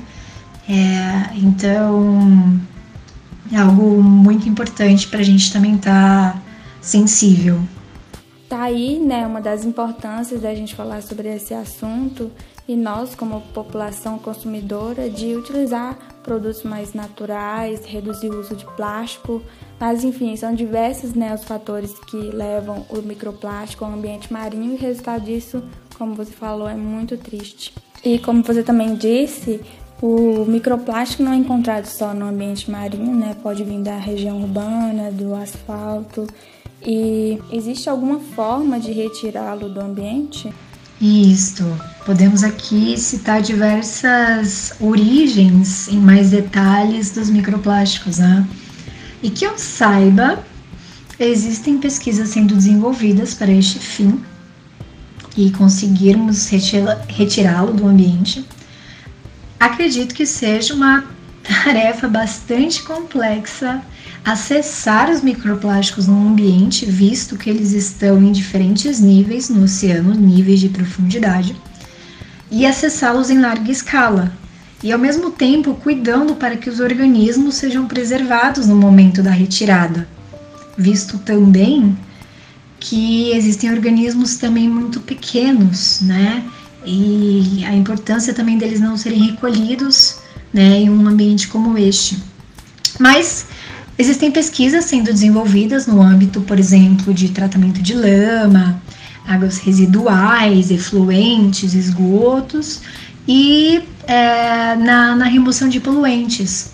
É, 0.69 1.37
então, 1.37 2.59
é 3.53 3.59
algo 3.59 4.03
muito 4.03 4.49
importante 4.49 5.07
para 5.07 5.21
a 5.21 5.25
gente 5.25 5.53
também 5.53 5.77
estar 5.77 6.33
tá 6.33 6.43
sensível. 6.81 7.61
Tá 8.49 8.63
aí, 8.63 8.99
né, 8.99 9.27
uma 9.27 9.41
das 9.41 9.65
importâncias 9.65 10.41
da 10.41 10.55
gente 10.55 10.75
falar 10.75 11.03
sobre 11.03 11.29
esse 11.35 11.53
assunto 11.53 12.31
e 12.69 12.77
nós, 12.77 13.15
como 13.15 13.41
população 13.53 14.19
consumidora, 14.19 15.09
de 15.11 15.35
utilizar 15.35 15.97
produtos 16.23 16.63
mais 16.63 16.93
naturais, 16.93 17.85
reduzir 17.85 18.31
o 18.31 18.41
uso 18.41 18.57
de 18.57 18.65
plástico, 18.77 19.43
mas 19.79 20.03
enfim, 20.03 20.35
são 20.37 20.55
diversos 20.55 21.15
né, 21.15 21.35
os 21.35 21.45
fatores 21.45 21.93
que 22.09 22.17
levam 22.17 22.85
o 22.89 23.01
microplástico 23.03 23.85
ao 23.85 23.93
ambiente 23.93 24.33
marinho 24.33 24.75
e 24.75 24.77
resultado 24.77 25.25
disso, 25.25 25.63
como 25.97 26.15
você 26.15 26.33
falou, 26.33 26.69
é 26.69 26.75
muito 26.75 27.17
triste. 27.17 27.73
E 28.05 28.19
como 28.19 28.43
você 28.43 28.63
também 28.63 28.95
disse, 28.95 29.61
o 30.01 30.45
microplástico 30.45 31.23
não 31.23 31.33
é 31.33 31.37
encontrado 31.37 31.87
só 31.87 32.13
no 32.13 32.27
ambiente 32.27 32.71
marinho, 32.71 33.15
né? 33.15 33.35
Pode 33.43 33.65
vir 33.65 33.81
da 33.81 33.97
região 33.97 34.43
urbana, 34.43 35.11
do 35.11 35.35
asfalto. 35.35 36.27
E 36.85 37.39
existe 37.51 37.89
alguma 37.89 38.21
forma 38.21 38.79
de 38.79 38.93
retirá-lo 38.93 39.69
do 39.69 39.81
ambiente? 39.81 40.53
Isto. 41.01 41.65
Podemos 42.05 42.45
aqui 42.45 42.97
citar 42.99 43.41
diversas 43.43 44.75
origens 44.81 45.89
em 45.89 45.99
mais 45.99 46.31
detalhes 46.31 47.11
dos 47.11 47.31
microplásticos, 47.31 48.19
né? 48.19 48.47
E 49.23 49.31
que 49.31 49.45
eu 49.45 49.59
saiba, 49.59 50.45
existem 51.19 51.79
pesquisas 51.79 52.29
sendo 52.29 52.55
desenvolvidas 52.55 53.35
para 53.35 53.51
este 53.51 53.79
fim 53.79 54.23
e 55.37 55.51
conseguirmos 55.51 56.49
retirá-lo 57.09 57.73
do 57.73 57.87
ambiente. 57.87 58.45
Acredito 59.61 60.15
que 60.15 60.25
seja 60.25 60.75
uma 60.75 61.05
tarefa 61.43 62.09
bastante 62.09 62.83
complexa 62.83 63.83
acessar 64.25 65.09
os 65.09 65.23
microplásticos 65.23 66.09
no 66.09 66.29
ambiente, 66.29 66.85
visto 66.85 67.37
que 67.37 67.49
eles 67.49 67.73
estão 67.73 68.21
em 68.21 68.33
diferentes 68.33 68.99
níveis 68.99 69.49
no 69.49 69.63
oceano, 69.63 70.15
níveis 70.15 70.59
de 70.59 70.69
profundidade, 70.69 71.55
e 72.51 72.67
acessá-los 72.67 73.31
em 73.31 73.39
larga 73.39 73.71
escala, 73.71 74.33
e 74.83 74.91
ao 74.91 74.99
mesmo 74.99 75.31
tempo 75.31 75.75
cuidando 75.75 76.35
para 76.35 76.57
que 76.57 76.69
os 76.69 76.81
organismos 76.81 77.55
sejam 77.55 77.87
preservados 77.87 78.67
no 78.67 78.75
momento 78.75 79.23
da 79.23 79.31
retirada, 79.31 80.09
visto 80.77 81.19
também 81.19 81.97
que 82.79 83.31
existem 83.33 83.71
organismos 83.71 84.37
também 84.37 84.69
muito 84.69 85.01
pequenos, 85.01 86.01
né? 86.03 86.45
E 86.85 87.65
a 87.65 87.75
importância 87.75 88.33
também 88.33 88.59
deles 88.59 88.81
não 88.81 88.97
serem 88.97 89.31
recolhidos, 89.31 90.19
né, 90.53 90.81
em 90.81 90.91
um 90.91 91.07
ambiente 91.09 91.49
como 91.49 91.77
este. 91.77 92.17
Mas 93.01 93.47
Existem 93.99 94.31
pesquisas 94.31 94.85
sendo 94.85 95.07
desenvolvidas 95.07 95.87
no 95.87 96.03
âmbito, 96.03 96.43
por 96.43 96.59
exemplo, 96.59 97.15
de 97.15 97.31
tratamento 97.31 97.81
de 97.81 97.95
lama, 97.95 98.81
águas 99.27 99.57
residuais, 99.59 100.71
efluentes, 100.71 101.73
esgotos 101.73 102.83
e 103.27 103.83
é, 104.07 104.77
na, 104.77 105.17
na 105.17 105.25
remoção 105.25 105.69
de 105.69 105.81
poluentes. 105.81 106.73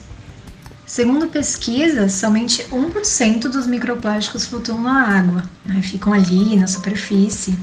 Segundo 0.93 1.29
pesquisas, 1.29 2.13
somente 2.13 2.65
1% 2.65 3.49
dos 3.49 3.67
microplásticos 3.67 4.45
flutuam 4.45 4.83
na 4.83 5.09
água, 5.21 5.43
né, 5.65 5.81
ficam 5.81 6.13
ali 6.13 6.55
na 6.55 6.67
superfície. 6.67 7.59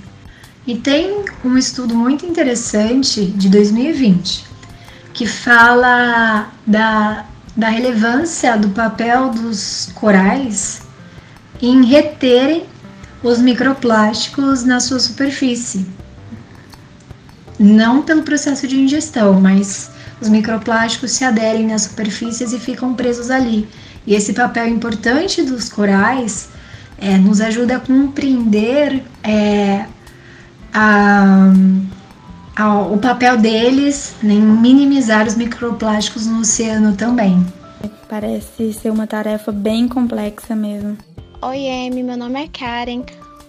E 0.66 0.76
tem 0.76 1.26
um 1.46 1.56
estudo 1.56 1.94
muito 1.94 2.26
interessante 2.26 3.28
de 3.28 3.48
2020 3.48 4.48
que 5.14 5.28
fala 5.28 6.52
da 6.66 7.28
da 7.56 7.70
relevância 7.70 8.58
do 8.58 8.70
papel 8.70 9.30
dos 9.30 9.92
corais 9.94 10.82
em 11.62 11.86
reterem 11.86 12.66
os 13.22 13.38
microplásticos 13.38 14.64
na 14.64 14.80
sua 14.80 15.00
superfície. 15.00 15.86
Não 17.60 18.02
pelo 18.02 18.24
processo 18.24 18.68
de 18.68 18.80
ingestão, 18.80 19.40
mas 19.40 19.92
os 20.22 20.30
microplásticos 20.30 21.12
se 21.12 21.24
aderem 21.24 21.68
nas 21.68 21.84
superfícies 21.84 22.52
e 22.54 22.60
ficam 22.60 22.94
presos 22.94 23.30
ali. 23.30 23.68
E 24.06 24.16
esse 24.16 24.34
papel 24.34 24.68
importante 24.68 25.42
dos 25.44 25.70
corais 25.70 26.50
é, 26.98 27.18
nos 27.18 27.42
ajuda 27.42 27.78
a 27.78 27.80
compreender 27.80 29.04
é, 29.24 29.86
a, 30.74 31.52
o 32.92 32.98
papel 32.98 33.38
deles 33.38 34.16
em 34.24 34.42
minimizar 34.42 35.26
os 35.26 35.36
microplásticos 35.36 36.26
no 36.26 36.42
oceano 36.42 36.96
também. 36.96 37.46
Parece 38.10 38.74
ser 38.74 38.92
uma 38.92 39.08
tarefa 39.08 39.52
bem 39.52 39.88
complexa 39.88 40.56
mesmo. 40.56 40.98
Oi, 41.42 41.70
Amy, 41.88 42.04
meu 42.04 42.18
nome 42.18 42.44
é 42.44 42.48
Karen. 42.48 43.04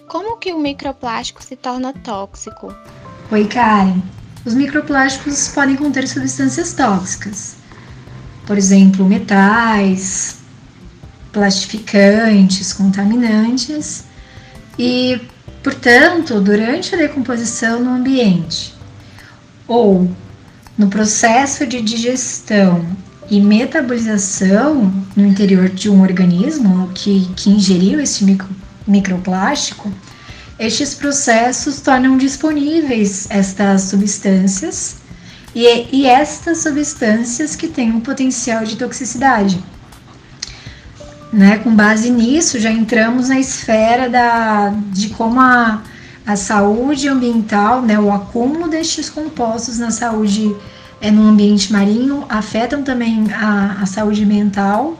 Como 0.07 0.37
que 0.37 0.53
o 0.53 0.59
microplástico 0.59 1.43
se 1.43 1.55
torna 1.55 1.91
tóxico? 1.91 2.73
Oi, 3.31 3.45
Karen. 3.47 4.01
Os 4.45 4.53
microplásticos 4.53 5.49
podem 5.49 5.75
conter 5.75 6.07
substâncias 6.07 6.73
tóxicas, 6.73 7.55
por 8.45 8.57
exemplo, 8.57 9.05
metais, 9.05 10.37
plastificantes, 11.31 12.73
contaminantes, 12.73 14.05
e 14.79 15.21
Portanto, 15.63 16.41
durante 16.41 16.95
a 16.95 16.97
decomposição 16.97 17.79
no 17.79 17.91
ambiente 17.91 18.73
ou 19.67 20.09
no 20.75 20.87
processo 20.87 21.67
de 21.67 21.81
digestão 21.81 22.83
e 23.29 23.39
metabolização 23.39 24.91
no 25.15 25.25
interior 25.25 25.69
de 25.69 25.87
um 25.89 26.01
organismo 26.01 26.89
que, 26.95 27.29
que 27.35 27.51
ingeriu 27.51 27.99
esse 27.99 28.23
micro, 28.23 28.49
microplástico, 28.87 29.93
estes 30.61 30.93
processos 30.93 31.81
tornam 31.81 32.15
disponíveis 32.17 33.25
estas 33.31 33.81
substâncias 33.81 34.97
e, 35.55 35.87
e 35.91 36.05
estas 36.05 36.59
substâncias 36.59 37.55
que 37.55 37.67
têm 37.67 37.91
um 37.91 37.99
potencial 37.99 38.63
de 38.63 38.75
toxicidade. 38.75 39.57
Né? 41.33 41.57
Com 41.57 41.75
base 41.75 42.11
nisso, 42.11 42.59
já 42.59 42.69
entramos 42.69 43.29
na 43.29 43.39
esfera 43.39 44.07
da, 44.07 44.71
de 44.91 45.09
como 45.09 45.39
a, 45.39 45.81
a 46.27 46.35
saúde 46.35 47.07
ambiental, 47.07 47.81
né, 47.81 47.99
o 47.99 48.11
acúmulo 48.11 48.69
destes 48.69 49.09
compostos 49.09 49.79
na 49.79 49.89
saúde 49.89 50.55
é, 51.01 51.09
no 51.09 51.27
ambiente 51.27 51.73
marinho 51.73 52.23
afetam 52.29 52.83
também 52.83 53.25
a, 53.33 53.77
a 53.81 53.85
saúde 53.87 54.27
mental 54.27 54.95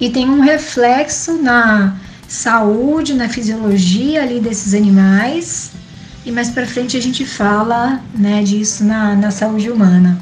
e 0.00 0.10
tem 0.10 0.28
um 0.28 0.40
reflexo 0.40 1.40
na 1.40 1.94
saúde, 2.28 3.14
na 3.14 3.28
fisiologia 3.28 4.22
ali 4.22 4.40
desses 4.40 4.74
animais. 4.74 5.72
E 6.24 6.32
mais 6.32 6.50
para 6.50 6.66
frente 6.66 6.96
a 6.96 7.00
gente 7.00 7.24
fala 7.24 8.02
né, 8.14 8.42
disso 8.42 8.84
na, 8.84 9.14
na 9.14 9.30
saúde 9.30 9.70
humana. 9.70 10.18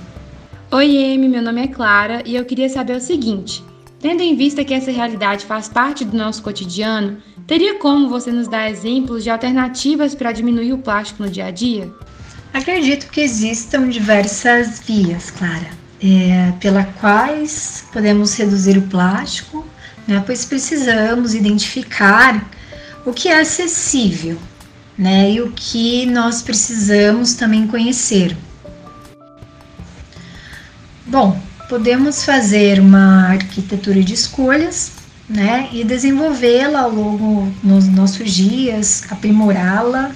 Oi, 0.71 1.14
Amy, 1.14 1.28
meu 1.28 1.42
nome 1.42 1.62
é 1.62 1.68
Clara 1.68 2.23
e 2.25 2.35
eu 2.35 2.44
queria 2.44 2.68
saber 2.68 2.97
o 2.97 3.00
seguinte: 3.00 3.62
Tendo 4.02 4.21
em 4.21 4.35
vista 4.35 4.64
que 4.64 4.75
essa 4.75 4.90
realidade 4.90 5.47
faz 5.47 5.68
parte 5.68 6.04
do 6.04 6.16
nosso 6.16 6.42
cotidiano, 6.42 7.18
teria 7.47 7.78
como 7.78 8.09
você 8.09 8.32
nos 8.32 8.49
dar 8.49 8.68
exemplos 8.68 9.23
de 9.23 9.30
alternativas 9.30 10.12
para 10.12 10.32
diminuir 10.32 10.73
o 10.73 10.78
plástico 10.78 11.23
no 11.23 11.30
dia 11.30 11.47
a 11.47 11.50
dia? 11.52 11.88
Acredito 12.52 13.09
que 13.11 13.21
existam 13.21 13.88
diversas 13.88 14.80
vias, 14.80 15.30
Clara, 15.30 15.71
é, 16.02 16.52
pela 16.61 16.82
quais 16.85 17.85
podemos 17.92 18.35
reduzir 18.35 18.76
o 18.76 18.82
plástico, 18.82 19.64
né, 20.06 20.23
pois 20.25 20.44
precisamos 20.44 21.35
identificar 21.35 22.49
o 23.04 23.12
que 23.12 23.28
é 23.28 23.40
acessível 23.40 24.38
né, 24.97 25.32
e 25.32 25.40
o 25.40 25.52
que 25.52 26.06
nós 26.06 26.42
precisamos 26.42 27.35
também 27.35 27.66
conhecer. 27.66 28.37
Bom, 31.06 31.40
podemos 31.68 32.25
fazer 32.25 32.80
uma 32.80 33.28
arquitetura 33.28 34.02
de 34.02 34.14
escolhas, 34.14 34.92
né, 35.28 35.68
e 35.73 35.82
desenvolvê-la 35.82 36.80
ao 36.80 36.90
longo 36.90 37.52
dos 37.62 37.88
nossos 37.88 38.30
dias, 38.30 39.04
aprimorá-la 39.11 40.12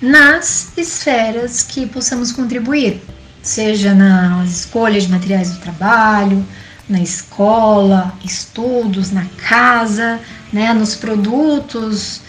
nas 0.00 0.72
esferas 0.76 1.62
que 1.62 1.86
possamos 1.86 2.32
contribuir, 2.32 3.00
seja 3.42 3.94
nas 3.94 4.50
escolhas 4.50 5.04
de 5.04 5.10
materiais 5.10 5.50
do 5.50 5.60
trabalho, 5.60 6.44
na 6.90 7.00
escola, 7.00 8.12
estudos, 8.24 9.12
na 9.12 9.24
casa, 9.48 10.20
né, 10.52 10.74
nos 10.74 10.96
produtos 10.96 12.20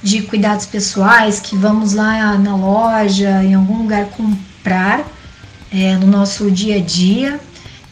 de 0.00 0.22
cuidados 0.22 0.64
pessoais 0.64 1.40
que 1.40 1.56
vamos 1.56 1.92
lá 1.92 2.38
na 2.38 2.54
loja, 2.54 3.42
em 3.42 3.54
algum 3.54 3.78
lugar 3.78 4.06
comprar 4.06 5.04
é, 5.72 5.96
no 5.96 6.06
nosso 6.06 6.48
dia 6.50 6.76
a 6.76 6.80
dia 6.80 7.40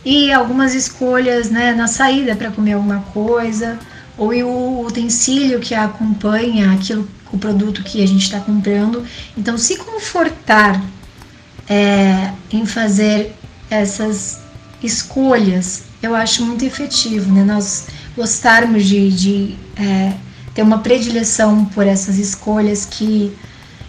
e 0.04 0.33
algumas 0.33 0.75
escolhas 0.75 1.50
né, 1.50 1.73
na 1.73 1.88
saída 1.88 2.37
para 2.37 2.50
comer 2.50 2.75
alguma 2.75 3.00
coisa 3.12 3.78
ou 4.16 4.33
o 4.33 4.87
utensílio 4.87 5.59
que 5.59 5.75
acompanha 5.75 6.71
aquilo, 6.73 7.09
o 7.33 7.38
produto 7.38 7.83
que 7.83 8.00
a 8.00 8.06
gente 8.06 8.23
está 8.23 8.38
comprando. 8.38 9.04
Então, 9.37 9.59
se 9.59 9.76
confortar 9.76 10.80
é, 11.69 12.30
em 12.52 12.65
fazer 12.65 13.34
essas 13.69 14.44
escolhas, 14.84 15.84
eu 16.02 16.14
acho 16.14 16.44
muito 16.44 16.64
efetivo, 16.64 17.32
né? 17.32 17.42
Nós 17.44 17.86
gostarmos 18.16 18.84
de, 18.84 19.10
de 19.10 19.56
é, 19.76 20.12
ter 20.54 20.62
uma 20.62 20.78
predileção 20.78 21.64
por 21.64 21.86
essas 21.86 22.18
escolhas 22.18 22.84
que, 22.84 23.36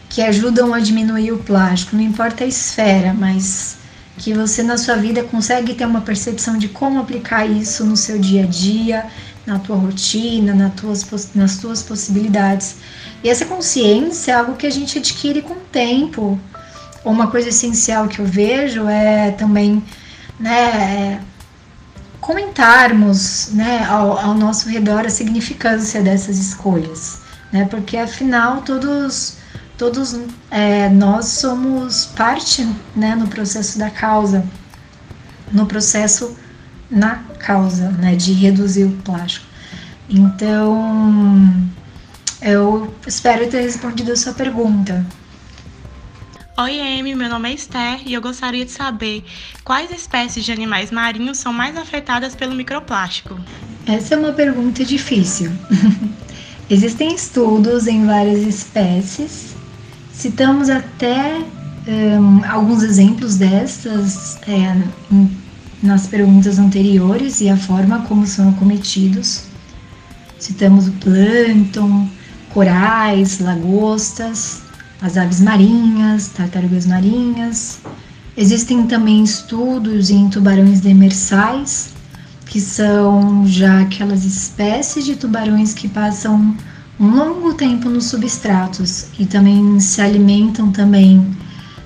que 0.10 0.22
ajudam 0.22 0.74
a 0.74 0.80
diminuir 0.80 1.32
o 1.32 1.38
plástico, 1.38 1.96
não 1.96 2.04
importa 2.04 2.44
a 2.44 2.48
esfera, 2.48 3.14
mas 3.14 3.78
que 4.18 4.34
você 4.34 4.64
na 4.64 4.78
sua 4.78 4.96
vida 4.96 5.24
consegue 5.24 5.74
ter 5.74 5.86
uma 5.86 6.02
percepção 6.02 6.58
de 6.58 6.70
como 6.70 7.00
aplicar 7.00 7.46
isso 7.46 7.84
no 7.84 7.98
seu 7.98 8.18
dia 8.18 8.44
a 8.44 8.48
dia, 8.48 9.06
na 9.46 9.60
tua 9.60 9.76
rotina, 9.76 10.54
nas 10.56 10.74
tuas, 10.74 11.30
nas 11.36 11.58
tuas 11.58 11.84
possibilidades. 11.84 12.78
E 13.24 13.30
essa 13.30 13.46
consciência 13.46 14.32
é 14.32 14.36
algo 14.36 14.56
que 14.56 14.66
a 14.66 14.72
gente 14.72 14.98
adquire 14.98 15.42
com 15.42 15.56
o 15.56 15.68
tempo. 15.72 16.40
Uma 17.04 17.28
coisa 17.28 17.50
essencial 17.50 18.08
que 18.08 18.20
eu 18.20 18.26
vejo 18.26 18.88
é 18.88 19.32
também 19.32 19.84
né, 20.40 21.22
comentarmos 22.20 23.50
né, 23.54 23.86
ao, 23.86 24.18
ao 24.18 24.34
nosso 24.34 24.70
redor 24.70 25.06
a 25.06 25.10
significância 25.10 26.02
dessas 26.02 26.38
escolhas. 26.38 27.20
Né, 27.52 27.66
porque 27.66 27.96
afinal 27.98 28.62
todos 28.62 29.38
todos 29.78 30.18
é, 30.50 30.90
nós 30.90 31.26
somos 31.26 32.06
parte 32.06 32.68
né, 32.96 33.16
no 33.16 33.28
processo 33.28 33.78
da 33.78 33.90
causa, 33.90 34.46
no 35.52 35.66
processo 35.66 36.36
na 36.90 37.16
causa 37.40 37.90
né, 37.92 38.16
de 38.16 38.34
reduzir 38.34 38.86
o 38.86 38.92
plástico. 39.04 39.46
Então, 40.10 41.68
eu 42.42 42.94
espero 43.08 43.50
ter 43.50 43.62
respondido 43.62 44.12
a 44.12 44.16
sua 44.16 44.34
pergunta. 44.34 45.06
Oi, 46.58 47.00
Amy, 47.00 47.16
meu 47.16 47.30
nome 47.30 47.50
é 47.50 47.54
Esther 47.54 48.02
e 48.06 48.14
eu 48.14 48.22
gostaria 48.22 48.66
de 48.66 48.72
saber 48.72 49.24
quais 49.64 49.92
espécies 49.92 50.46
de 50.46 50.52
animais 50.52 50.92
marinhos 50.92 51.38
são 51.38 51.52
mais 51.52 51.76
afetadas 51.76 52.36
pelo 52.36 52.56
microplástico. 52.56 53.40
Essa 53.86 54.16
é 54.16 54.18
uma 54.18 54.32
pergunta 54.32 54.84
difícil. 54.84 55.52
Existem 56.70 57.14
estudos 57.14 57.88
em 57.88 58.06
várias 58.06 58.40
espécies 58.40 59.56
Citamos 60.16 60.70
até 60.70 61.42
um, 61.88 62.44
alguns 62.50 62.82
exemplos 62.84 63.36
destas 63.36 64.38
é, 64.48 64.76
nas 65.84 66.08
perguntas 66.08 66.58
anteriores 66.58 67.42
e 67.42 67.50
a 67.50 67.58
forma 67.58 68.02
como 68.04 68.26
são 68.26 68.54
cometidos. 68.54 69.44
Citamos 70.40 70.88
o 70.88 70.92
plâncton, 70.94 72.08
corais, 72.50 73.40
lagostas, 73.40 74.64
as 75.06 75.18
aves 75.18 75.40
marinhas, 75.40 76.30
tartarugas 76.30 76.88
marinhas. 76.88 77.80
Existem 78.36 78.88
também 78.88 79.24
estudos 79.24 80.10
em 80.10 80.28
tubarões 80.30 80.82
demersais, 80.82 81.94
que 82.48 82.60
são 82.60 83.46
já 83.46 83.82
aquelas 83.82 84.26
espécies 84.26 85.06
de 85.06 85.16
tubarões 85.16 85.76
que 85.76 85.88
passam 85.88 86.58
um 87.00 87.16
longo 87.16 87.54
tempo 87.54 87.88
nos 87.88 88.06
substratos 88.06 89.08
e 89.20 89.28
também 89.28 89.80
se 89.80 90.02
alimentam 90.02 90.72
também 90.72 91.38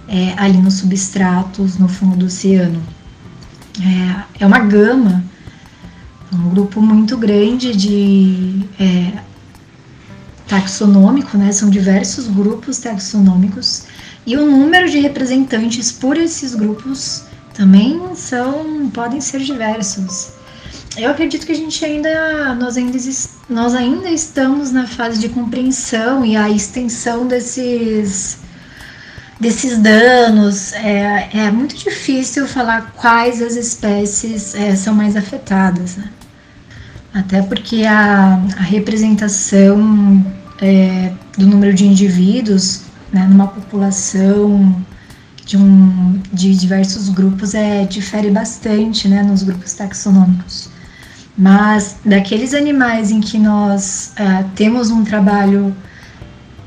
é, 0.07 0.33
ali 0.37 0.57
nos 0.57 0.75
substratos 0.75 1.77
no 1.77 1.89
fundo 1.89 2.15
do 2.15 2.27
oceano. 2.27 2.81
É, 3.81 4.43
é 4.43 4.47
uma 4.47 4.59
gama, 4.59 5.25
um 6.31 6.49
grupo 6.51 6.81
muito 6.81 7.17
grande 7.17 7.75
de 7.75 8.63
é, 8.79 9.11
taxonômico, 10.49 11.37
né? 11.37 11.51
São 11.51 11.69
diversos 11.69 12.27
grupos 12.27 12.79
taxonômicos 12.79 13.83
e 14.25 14.35
o 14.35 14.45
número 14.45 14.89
de 14.89 14.99
representantes 14.99 15.91
por 15.91 16.17
esses 16.17 16.55
grupos 16.55 17.23
também 17.53 18.01
são 18.15 18.89
podem 18.89 19.21
ser 19.21 19.39
diversos. 19.39 20.31
Eu 20.97 21.11
acredito 21.11 21.45
que 21.45 21.51
a 21.51 21.55
gente 21.55 21.85
ainda 21.85 22.55
nós 22.55 22.75
ainda 22.75 22.97
nós 23.47 23.75
ainda 23.75 24.09
estamos 24.09 24.71
na 24.71 24.87
fase 24.87 25.19
de 25.19 25.29
compreensão 25.29 26.25
e 26.25 26.35
a 26.35 26.49
extensão 26.49 27.27
desses 27.27 28.39
desses 29.39 29.77
danos. 29.77 30.73
É, 30.73 31.29
é 31.33 31.51
muito 31.51 31.75
difícil 31.77 32.47
falar 32.47 32.91
quais 32.95 33.41
as 33.41 33.55
espécies 33.55 34.55
é, 34.55 34.75
são 34.75 34.93
mais 34.95 35.15
afetadas, 35.15 35.95
né? 35.95 36.09
Até 37.13 37.41
porque 37.41 37.83
a, 37.85 38.39
a 38.57 38.61
representação 38.61 40.25
é, 40.61 41.11
do 41.37 41.45
número 41.45 41.73
de 41.73 41.85
indivíduos 41.85 42.83
né, 43.11 43.25
numa 43.29 43.47
população 43.47 44.75
de, 45.45 45.57
um, 45.57 46.21
de 46.31 46.55
diversos 46.55 47.09
grupos 47.09 47.53
é, 47.53 47.85
difere 47.85 48.29
bastante 48.29 49.07
né, 49.07 49.23
nos 49.23 49.43
grupos 49.43 49.73
taxonômicos. 49.73 50.69
Mas 51.37 51.97
daqueles 52.03 52.53
animais 52.53 53.11
em 53.11 53.21
que 53.21 53.37
nós 53.37 54.13
uh, 54.19 54.47
temos 54.55 54.91
um 54.91 55.05
trabalho 55.05 55.73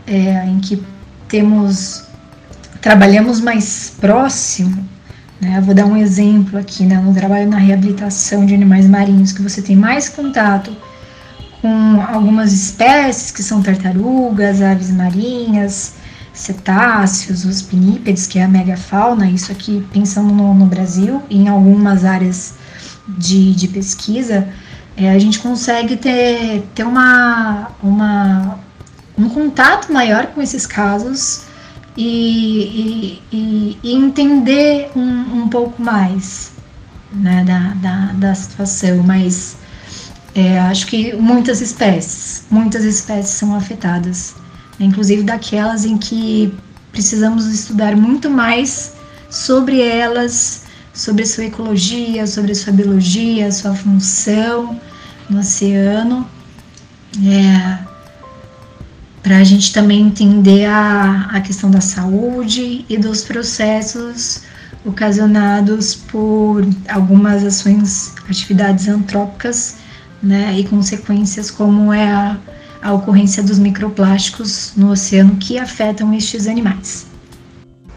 é, 0.07 0.47
em 0.47 0.59
que 0.61 0.83
temos 1.29 2.05
trabalhamos 2.81 3.41
mais 3.41 3.95
próximo, 4.01 4.89
né? 5.41 5.61
Vou 5.61 5.75
dar 5.75 5.87
um 5.87 5.97
exemplo 5.97 6.59
aqui, 6.59 6.85
né? 6.85 6.97
No 6.97 7.15
trabalho 7.15 7.49
na 7.49 7.59
reabilitação 7.59 8.45
de 8.45 8.55
animais 8.55 8.89
marinhos, 8.89 9.31
que 9.31 9.43
você 9.43 9.63
tem 9.63 9.77
mais 9.77 10.09
contato 10.09 10.75
com 11.63 12.03
algumas 12.03 12.53
espécies 12.53 13.31
que 13.31 13.43
são 13.43 13.63
tartarugas, 13.63 14.61
aves 14.61 14.91
marinhas, 14.91 15.95
cetáceos, 16.35 17.45
os 17.45 17.63
pinípedes, 17.63 18.27
que 18.27 18.41
é 18.41 18.43
a 18.43 18.49
megafauna, 18.49 19.31
isso 19.31 19.53
aqui 19.53 19.87
pensando 19.93 20.35
no, 20.35 20.53
no 20.53 20.67
Brasil, 20.67 21.23
em 21.31 21.49
algumas 21.49 22.05
áreas 22.05 22.55
de, 23.07 23.55
de 23.55 23.69
pesquisa, 23.69 24.49
é, 24.97 25.11
a 25.11 25.19
gente 25.21 25.39
consegue 25.39 25.97
ter, 25.97 26.67
ter 26.75 26.85
uma, 26.85 27.71
uma, 27.81 28.59
um 29.17 29.29
contato 29.29 29.93
maior 29.93 30.27
com 30.27 30.43
esses 30.43 30.67
casos 30.67 31.45
e, 31.97 33.21
e, 33.31 33.79
e 33.83 33.93
entender 33.95 34.91
um, 34.97 35.43
um 35.43 35.49
pouco 35.49 35.81
mais 35.81 36.51
né, 37.13 37.45
da, 37.45 37.75
da, 37.75 38.13
da 38.15 38.35
situação, 38.35 39.03
mas 39.05 39.62
é, 40.35 40.59
acho 40.61 40.87
que 40.87 41.15
muitas 41.15 41.61
espécies, 41.61 42.45
muitas 42.51 42.85
espécies 42.85 43.35
são 43.35 43.55
afetadas, 43.55 44.35
né, 44.79 44.87
inclusive 44.87 45.23
daquelas 45.23 45.85
em 45.85 45.99
que 45.99 46.55
precisamos 46.91 47.47
estudar 47.47 47.97
muito 47.97 48.31
mais 48.31 48.93
sobre 49.29 49.81
elas, 49.81 50.63
sobre 50.95 51.27
sua 51.27 51.45
ecologia, 51.45 52.27
sobre 52.27 52.55
sua 52.55 52.73
biologia, 52.73 53.51
sua 53.51 53.75
função 53.75 54.79
no 55.29 55.41
oceano. 55.41 56.29
É, 57.27 57.79
para 59.23 59.39
a 59.39 59.45
gente 59.45 59.73
também 59.73 60.07
entender 60.07 60.65
a, 60.65 61.29
a 61.33 61.41
questão 61.41 61.71
da 61.71 61.81
saúde 61.81 62.85
e 62.89 62.97
dos 62.97 63.23
processos 63.23 64.43
ocasionados 64.85 65.95
por 65.95 66.67
algumas 66.89 67.45
ações, 67.45 68.13
atividades 68.29 68.89
antrópicas, 68.89 69.77
né, 70.23 70.59
e 70.59 70.65
consequências 70.65 71.51
como 71.51 71.93
é 71.93 72.11
a, 72.11 72.39
a 72.83 72.93
ocorrência 72.93 73.43
dos 73.43 73.59
microplásticos 73.59 74.73
no 74.77 74.91
oceano 74.91 75.37
que 75.37 75.59
afetam 75.59 76.15
estes 76.15 76.47
animais. 76.47 77.07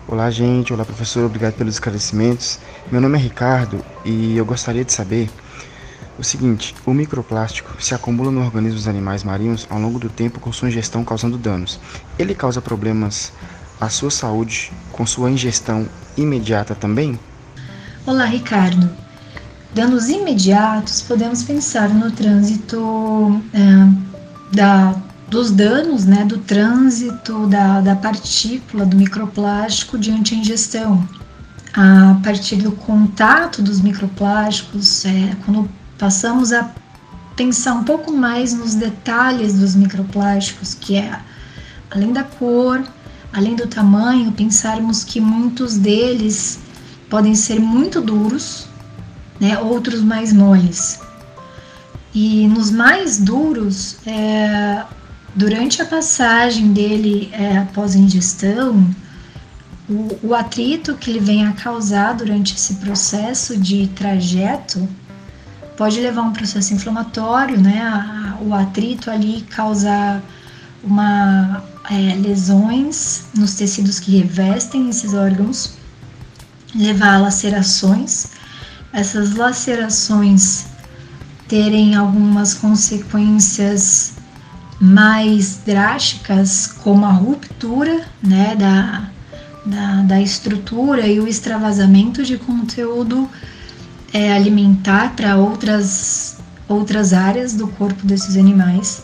Olá, 0.07 0.29
gente. 0.29 0.71
Olá, 0.71 0.85
professor. 0.85 1.25
Obrigado 1.25 1.53
pelos 1.53 1.75
esclarecimentos. 1.75 2.59
Meu 2.91 3.01
nome 3.01 3.17
é 3.17 3.21
Ricardo 3.21 3.83
e 4.03 4.37
eu 4.37 4.45
gostaria 4.45 4.85
de 4.85 4.93
saber 4.93 5.29
o 6.17 6.23
seguinte, 6.23 6.73
o 6.85 6.93
microplástico 6.93 7.75
se 7.81 7.93
acumula 7.93 8.31
no 8.31 8.39
organismo 8.39 8.77
dos 8.77 8.87
animais 8.87 9.23
marinhos 9.23 9.67
ao 9.69 9.79
longo 9.79 9.99
do 9.99 10.07
tempo 10.07 10.39
com 10.39 10.51
sua 10.51 10.69
ingestão 10.69 11.03
causando 11.03 11.37
danos. 11.37 11.77
Ele 12.17 12.33
causa 12.33 12.61
problemas 12.61 13.33
à 13.81 13.89
sua 13.89 14.09
saúde 14.09 14.71
com 14.93 15.05
sua 15.05 15.29
ingestão 15.29 15.87
imediata 16.15 16.73
também? 16.73 17.19
Olá, 18.05 18.25
Ricardo. 18.25 18.89
Danos 19.75 20.07
imediatos, 20.07 21.01
podemos 21.01 21.43
pensar 21.43 21.89
no 21.89 22.09
trânsito 22.09 23.41
é, 23.53 24.55
da, 24.55 24.95
dos 25.27 25.51
danos, 25.51 26.05
né, 26.05 26.23
do 26.23 26.37
trânsito 26.37 27.45
da, 27.47 27.81
da 27.81 27.93
partícula 27.93 28.85
do 28.85 28.95
microplástico 28.95 29.97
diante 29.97 30.33
a 30.33 30.37
ingestão. 30.37 31.05
A 31.73 32.17
partir 32.23 32.55
do 32.55 32.71
contato 32.71 33.61
dos 33.61 33.81
microplásticos, 33.81 35.03
é, 35.03 35.35
quando 35.43 35.69
passamos 35.97 36.53
a 36.53 36.71
pensar 37.35 37.73
um 37.73 37.83
pouco 37.83 38.13
mais 38.13 38.53
nos 38.53 38.75
detalhes 38.75 39.55
dos 39.55 39.75
microplásticos, 39.75 40.73
que 40.73 40.95
é 40.95 41.19
além 41.91 42.13
da 42.13 42.23
cor, 42.23 42.81
além 43.33 43.57
do 43.57 43.67
tamanho, 43.67 44.31
pensarmos 44.31 45.03
que 45.03 45.19
muitos 45.19 45.75
deles 45.75 46.59
podem 47.09 47.35
ser 47.35 47.59
muito 47.59 47.99
duros, 47.99 48.69
né, 49.39 49.57
outros 49.59 50.01
mais 50.01 50.31
moles. 50.31 50.99
E 52.13 52.47
nos 52.47 52.71
mais 52.71 53.17
duros, 53.19 53.97
é, 54.05 54.83
durante 55.35 55.81
a 55.81 55.85
passagem 55.85 56.71
dele 56.71 57.29
é, 57.33 57.57
após 57.57 57.95
a 57.95 57.99
ingestão, 57.99 58.89
o, 59.89 60.29
o 60.29 60.33
atrito 60.33 60.95
que 60.95 61.11
ele 61.11 61.19
vem 61.19 61.45
a 61.45 61.51
causar 61.53 62.13
durante 62.13 62.55
esse 62.55 62.75
processo 62.75 63.57
de 63.57 63.87
trajeto 63.89 64.87
pode 65.75 65.99
levar 65.99 66.21
a 66.21 66.25
um 66.25 66.33
processo 66.33 66.73
inflamatório, 66.73 67.59
né? 67.59 67.81
A, 67.81 68.37
o 68.41 68.53
atrito 68.53 69.11
ali 69.11 69.41
causa 69.41 70.23
uma 70.83 71.63
é, 71.89 72.15
lesões 72.15 73.25
nos 73.35 73.55
tecidos 73.55 73.99
que 73.99 74.17
revestem 74.17 74.89
esses 74.89 75.13
órgãos, 75.13 75.73
levar 76.73 77.15
a 77.15 77.19
lacerações. 77.19 78.27
Essas 78.95 79.35
lacerações 79.35 80.67
terem 81.49 81.95
algumas 81.95 82.53
consequências 82.53 84.13
mais 84.79 85.59
drásticas, 85.65 86.67
como 86.81 87.05
a 87.05 87.11
ruptura 87.11 88.05
né, 88.23 88.55
da, 88.55 89.09
da, 89.65 90.01
da 90.03 90.21
estrutura 90.21 91.05
e 91.07 91.19
o 91.19 91.27
extravasamento 91.27 92.23
de 92.23 92.37
conteúdo 92.37 93.29
é, 94.13 94.31
alimentar 94.31 95.13
para 95.13 95.35
outras, 95.35 96.37
outras 96.65 97.11
áreas 97.11 97.53
do 97.53 97.67
corpo 97.67 98.07
desses 98.07 98.37
animais. 98.37 99.03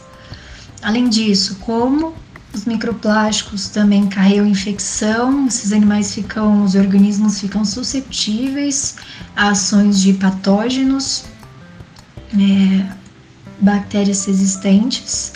Além 0.82 1.10
disso, 1.10 1.58
como 1.60 2.14
os 2.54 2.66
microplásticos 2.66 3.70
também 3.70 4.08
carregam 4.08 4.46
infecção, 4.46 5.48
esses 5.48 5.72
animais 5.72 6.14
ficam, 6.14 6.64
os 6.64 6.76
organismos 6.76 7.40
ficam 7.40 7.64
suscetíveis 7.64 8.98
a 9.36 9.50
ações 9.50 10.02
de 10.02 10.14
patógenos, 10.14 11.24
é, 12.34 12.86
bactérias 13.60 14.26
resistentes. 14.26 15.34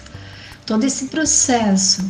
Todo 0.66 0.84
esse 0.84 1.06
processo, 1.06 2.04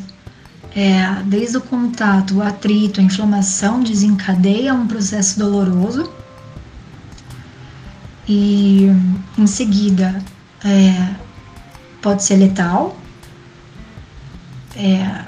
é, 0.75 1.21
desde 1.25 1.57
o 1.57 1.61
contato, 1.61 2.37
o 2.37 2.41
atrito, 2.41 2.99
a 2.99 3.03
inflamação, 3.03 3.83
desencadeia 3.83 4.73
um 4.73 4.87
processo 4.87 5.37
doloroso 5.37 6.11
e 8.27 8.87
em 9.37 9.45
seguida 9.45 10.19
é, 10.63 11.15
pode 12.01 12.23
ser 12.23 12.37
letal 12.37 12.97
é, 14.75 15.25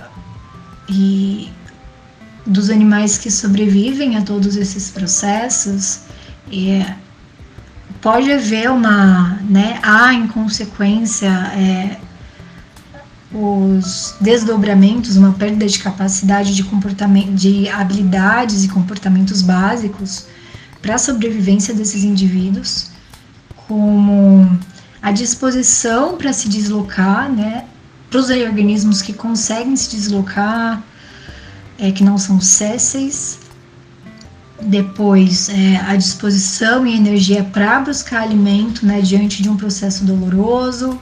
e 0.90 1.50
dos 2.46 2.70
animais 2.70 3.18
que 3.18 3.30
sobrevivem 3.30 4.16
a 4.16 4.22
todos 4.22 4.56
esses 4.56 4.90
processos 4.90 6.02
é, 6.52 6.96
pode 8.02 8.32
haver 8.32 8.70
uma 8.70 9.38
né 9.50 9.80
há 9.84 10.14
em 10.14 10.28
consequência 10.28 11.28
é, 11.28 11.98
os 13.34 14.16
desdobramentos, 14.22 15.18
uma 15.18 15.34
perda 15.34 15.66
de 15.66 15.80
capacidade 15.80 16.56
de 16.56 16.64
comportamento, 16.64 17.34
de 17.34 17.68
habilidades 17.70 18.64
e 18.64 18.70
comportamentos 18.70 19.42
básicos 19.42 20.26
para 20.82 20.96
a 20.96 20.98
sobrevivência 20.98 21.74
desses 21.74 22.04
indivíduos, 22.04 22.90
como 23.68 24.58
a 25.02 25.12
disposição 25.12 26.18
para 26.18 26.32
se 26.32 26.48
deslocar, 26.48 27.30
né, 27.30 27.66
para 28.18 28.22
os 28.22 28.30
organismos 28.32 29.00
que 29.00 29.14
conseguem 29.14 29.76
se 29.76 29.96
deslocar, 29.96 30.82
é, 31.78 31.92
que 31.92 32.04
não 32.04 32.18
são 32.18 32.42
césseis, 32.42 33.38
depois 34.60 35.50
é, 35.50 35.78
a 35.88 35.96
disposição 35.96 36.88
e 36.88 36.96
energia 36.96 37.44
para 37.44 37.80
buscar 37.80 38.24
alimento 38.24 38.84
né, 38.84 39.02
diante 39.02 39.44
de 39.44 39.50
um 39.50 39.56
processo 39.56 40.04
doloroso, 40.04 41.00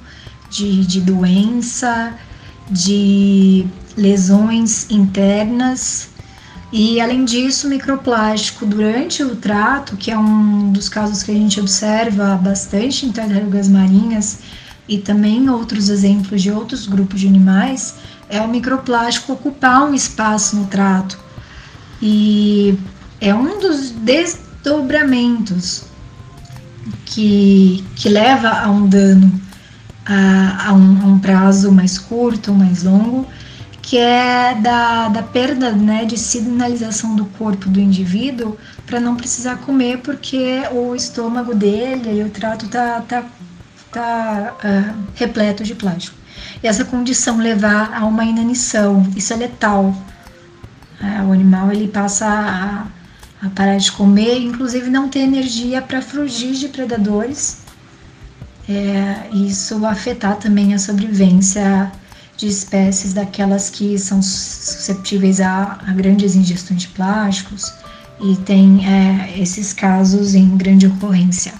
de, 0.49 0.85
de 0.85 0.99
doença, 0.99 2.13
de 2.69 3.65
lesões 3.95 4.91
internas 4.91 6.09
e 6.73 6.99
além 6.99 7.23
disso, 7.23 7.69
microplástico. 7.69 8.65
Durante 8.65 9.23
o 9.23 9.37
trato, 9.37 9.95
que 9.95 10.11
é 10.11 10.17
um 10.17 10.69
dos 10.73 10.89
casos 10.89 11.23
que 11.23 11.31
a 11.31 11.35
gente 11.35 11.61
observa 11.61 12.35
bastante 12.35 13.05
em 13.05 13.11
tartarugas 13.13 13.69
marinhas 13.69 14.39
e 14.87 14.97
também 14.97 15.49
outros 15.49 15.89
exemplos 15.89 16.41
de 16.41 16.51
outros 16.51 16.85
grupos 16.85 17.19
de 17.19 17.27
animais, 17.27 17.95
é 18.29 18.41
o 18.41 18.47
microplástico 18.47 19.33
ocupar 19.33 19.83
um 19.83 19.93
espaço 19.93 20.55
no 20.55 20.67
trato. 20.67 21.17
E 22.01 22.77
é 23.19 23.33
um 23.33 23.59
dos 23.59 23.91
desdobramentos 23.91 25.85
que, 27.05 27.83
que 27.95 28.09
leva 28.09 28.49
a 28.49 28.69
um 28.69 28.87
dano 28.87 29.41
a, 30.05 30.69
a, 30.69 30.73
um, 30.73 31.01
a 31.01 31.05
um 31.05 31.19
prazo 31.19 31.71
mais 31.71 31.97
curto 31.97 32.53
mais 32.53 32.83
longo 32.83 33.27
que 33.81 33.97
é 33.97 34.55
da, 34.55 35.09
da 35.09 35.21
perda 35.21 35.71
né, 35.71 36.05
de 36.05 36.17
sinalização 36.17 37.15
do 37.15 37.25
corpo 37.25 37.69
do 37.69 37.79
indivíduo 37.79 38.57
para 38.85 38.99
não 38.99 39.15
precisar 39.15 39.57
comer 39.57 39.99
porque 39.99 40.61
o 40.71 40.95
estômago 40.95 41.53
dele 41.53 42.19
e 42.19 42.23
o 42.23 42.29
trato 42.29 42.67
tá, 42.67 43.01
tá, 43.07 43.23
tá 43.99 44.53
uh, 44.63 45.03
repleto 45.15 45.63
de 45.63 45.75
plástico. 45.75 46.17
E 46.63 46.67
essa 46.67 46.85
condição 46.85 47.37
levar 47.37 47.93
a 47.93 48.05
uma 48.05 48.23
inanição, 48.23 49.05
isso 49.15 49.33
é 49.33 49.35
letal. 49.35 49.95
É, 51.01 51.21
o 51.23 51.31
animal 51.31 51.71
ele 51.71 51.87
passa 51.87 52.25
a, 52.25 53.45
a 53.45 53.49
parar 53.49 53.77
de 53.77 53.91
comer, 53.91 54.39
inclusive 54.39 54.89
não 54.89 55.09
ter 55.09 55.19
energia 55.19 55.81
para 55.81 56.01
fugir 56.01 56.53
de 56.53 56.69
predadores 56.69 57.65
é, 58.67 59.29
isso 59.31 59.85
afetar 59.85 60.37
também 60.37 60.73
a 60.73 60.79
sobrevivência 60.79 61.91
de 62.35 62.47
espécies 62.47 63.13
daquelas 63.13 63.69
que 63.69 63.97
são 63.97 64.21
susceptíveis 64.21 65.39
a, 65.39 65.79
a 65.87 65.93
grandes 65.93 66.35
ingestões 66.35 66.81
de 66.81 66.87
plásticos 66.89 67.71
e 68.21 68.35
tem 68.37 68.85
é, 68.85 69.39
esses 69.39 69.71
casos 69.71 70.35
em 70.35 70.57
grande 70.57 70.87
ocorrência. 70.87 71.53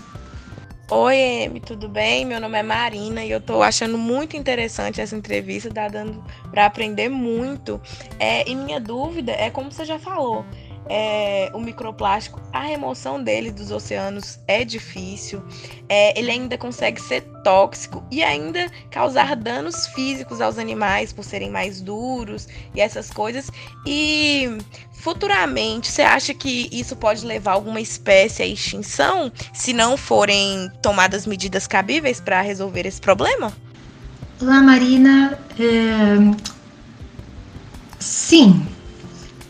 Oi, 0.92 1.18
Emi, 1.18 1.60
tudo 1.60 1.90
bem? 1.90 2.26
Meu 2.26 2.40
nome 2.40 2.60
é 2.60 2.62
Marina 2.62 3.26
e 3.26 3.32
eu 3.32 3.42
tô 3.42 3.64
achando 3.64 3.98
muito 3.98 4.38
interessante 4.38 5.02
essa 5.02 5.16
entrevista, 5.16 5.68
tá 5.74 5.88
dando 5.88 6.24
para 6.52 6.68
aprender 6.68 7.10
muito. 7.10 7.82
É, 8.20 8.48
e 8.48 8.54
minha 8.54 8.80
dúvida 8.80 9.32
é 9.32 9.50
como 9.50 9.72
você 9.72 9.84
já 9.84 9.98
falou, 9.98 10.46
é, 10.88 11.50
o 11.54 11.60
microplástico, 11.60 12.42
a 12.54 12.62
remoção 12.62 13.22
dele 13.22 13.52
dos 13.52 13.72
oceanos 13.72 14.40
é 14.48 14.64
difícil, 14.64 15.44
é, 15.90 16.18
ele 16.18 16.32
ainda 16.32 16.58
consegue 16.58 17.02
ser 17.02 17.22
tóxico 17.44 18.04
e 18.12 18.24
ainda 18.24 18.70
causar 18.90 19.36
danos 19.36 19.88
físicos 19.88 20.42
aos 20.42 20.58
animais 20.58 21.12
por 21.12 21.24
serem 21.24 21.50
mais 21.50 21.82
duros 21.82 22.48
e 22.74 22.82
essas 22.82 23.10
coisas. 23.10 23.50
E 23.86 24.58
futuramente, 24.94 25.92
você 25.92 26.02
acha 26.02 26.34
que 26.34 26.70
isso 26.72 26.96
pode 26.96 27.26
levar 27.26 27.54
alguma 27.54 27.82
espécie 27.82 28.44
à 28.44 28.46
extinção 28.46 29.32
se 29.54 29.74
não 29.74 29.98
forem 29.98 30.72
tomadas 30.82 31.26
medidas 31.26 31.68
cabíveis 31.68 32.20
para 32.20 32.42
resolver 32.42 32.86
esse 32.86 33.02
problema? 33.02 33.54
Olá, 34.42 34.62
Marina. 34.62 35.40
É... 35.60 36.56
Sim, 38.00 38.66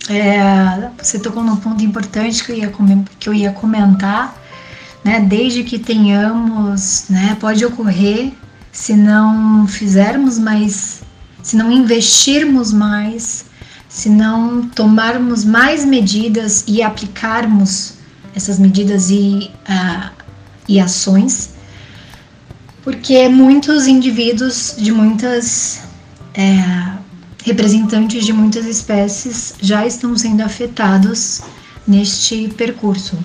é, 0.10 0.90
você 1.02 1.20
tocou 1.20 1.44
num 1.44 1.56
ponto 1.56 1.84
importante 1.84 2.44
que 2.44 2.52
eu 2.52 2.58
ia, 2.58 2.74
que 3.20 3.30
eu 3.30 3.34
ia 3.34 3.52
comentar, 3.52 4.36
né? 5.04 5.20
Desde 5.20 5.64
que 5.64 5.80
tenhamos, 5.80 7.06
né? 7.10 7.36
Pode 7.40 7.66
ocorrer 7.66 8.32
se 8.72 8.94
não 8.96 9.68
fizermos 9.68 10.38
mais, 10.38 11.02
se 11.42 11.56
não 11.56 11.72
investirmos 11.72 12.74
mais, 12.74 13.46
se 13.88 14.10
não 14.10 14.68
tomarmos 14.68 15.46
mais 15.46 15.86
medidas 15.86 16.64
e 16.68 16.84
aplicarmos 16.84 17.94
essas 18.36 18.60
medidas 18.60 19.10
e, 19.10 19.50
uh, 19.70 20.12
e 20.68 20.80
ações, 20.80 21.52
porque 22.84 23.30
muitos 23.30 23.88
indivíduos 23.88 24.76
de 24.78 24.92
muitas 24.92 25.80
é, 26.34 26.96
representantes 27.46 28.26
de 28.26 28.34
muitas 28.34 28.66
espécies 28.66 29.54
já 29.62 29.86
estão 29.86 30.18
sendo 30.18 30.42
afetados 30.42 31.42
neste 31.88 32.48
percurso. 32.50 33.16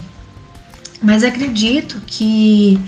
Mas 1.02 1.24
acredito 1.24 2.02
que 2.06 2.78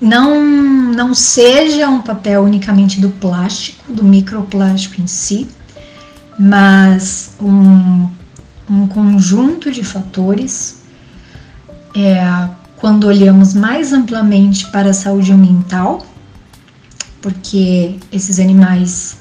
não, 0.00 0.42
não 0.42 1.14
seja 1.14 1.88
um 1.88 2.02
papel 2.02 2.42
unicamente 2.42 3.00
do 3.00 3.08
plástico, 3.08 3.92
do 3.92 4.02
microplástico 4.02 5.00
em 5.00 5.06
si, 5.06 5.46
mas 6.36 7.36
um, 7.40 8.08
um 8.68 8.88
conjunto 8.88 9.70
de 9.70 9.84
fatores. 9.84 10.82
É, 11.94 12.48
quando 12.78 13.04
olhamos 13.04 13.54
mais 13.54 13.92
amplamente 13.92 14.66
para 14.72 14.90
a 14.90 14.92
saúde 14.92 15.32
mental, 15.32 16.04
porque 17.22 17.96
esses 18.10 18.40
animais 18.40 19.16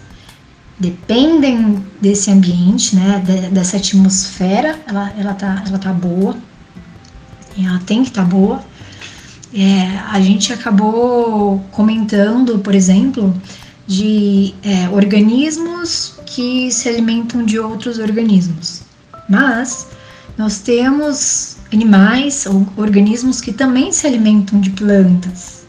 dependem 0.84 1.82
desse 2.02 2.30
ambiente, 2.30 2.94
né, 2.94 3.24
dessa 3.52 3.78
atmosfera, 3.78 4.78
ela, 4.86 5.14
ela, 5.18 5.34
tá, 5.34 5.64
ela 5.66 5.80
tá 5.80 5.94
boa, 5.94 6.36
ela 7.58 7.80
tem 7.86 8.04
que 8.04 8.10
estar 8.10 8.24
tá 8.24 8.28
boa. 8.28 8.64
É, 9.54 9.98
a 10.12 10.20
gente 10.20 10.52
acabou 10.52 11.64
comentando, 11.72 12.60
por 12.60 12.76
exemplo, 12.76 13.34
de 13.88 14.54
é, 14.62 14.90
organismos 14.90 16.16
que 16.26 16.70
se 16.72 16.90
alimentam 16.90 17.46
de 17.46 17.58
outros 17.60 17.98
organismos, 17.98 18.82
mas 19.30 19.88
nós 20.38 20.60
temos 20.60 21.58
animais 21.72 22.46
ou 22.46 22.68
organismos 22.76 23.40
que 23.40 23.54
também 23.54 23.92
se 23.94 24.06
alimentam 24.06 24.60
de 24.60 24.72
plantas 24.72 25.66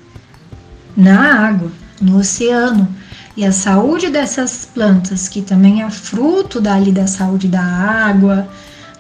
na 0.97 1.47
água, 1.47 1.71
no 2.01 2.19
oceano. 2.19 2.89
E 3.37 3.45
a 3.45 3.51
saúde 3.51 4.11
dessas 4.11 4.69
plantas, 4.73 5.29
que 5.29 5.43
também 5.43 5.83
é 5.83 5.91
fruto 5.91 6.61
dali 6.61 6.93
da 6.93 7.07
saúde 7.07 7.49
da 7.49 7.63
água, 7.63 8.49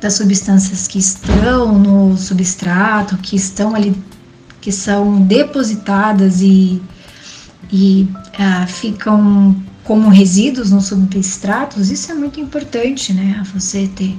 das 0.00 0.14
substâncias 0.14 0.88
que 0.88 0.98
estão 0.98 1.78
no 1.78 2.16
substrato, 2.16 3.16
que 3.18 3.36
estão 3.36 3.74
ali, 3.74 3.96
que 4.60 4.72
são 4.72 5.22
depositadas 5.22 6.40
e, 6.40 6.82
e 7.72 8.08
ah, 8.38 8.66
ficam 8.66 9.56
como 9.84 10.08
resíduos 10.08 10.70
nos 10.70 10.86
substratos, 10.86 11.90
isso 11.90 12.10
é 12.10 12.14
muito 12.14 12.40
importante, 12.40 13.12
né? 13.12 13.42
Você 13.54 13.86
ter 13.94 14.16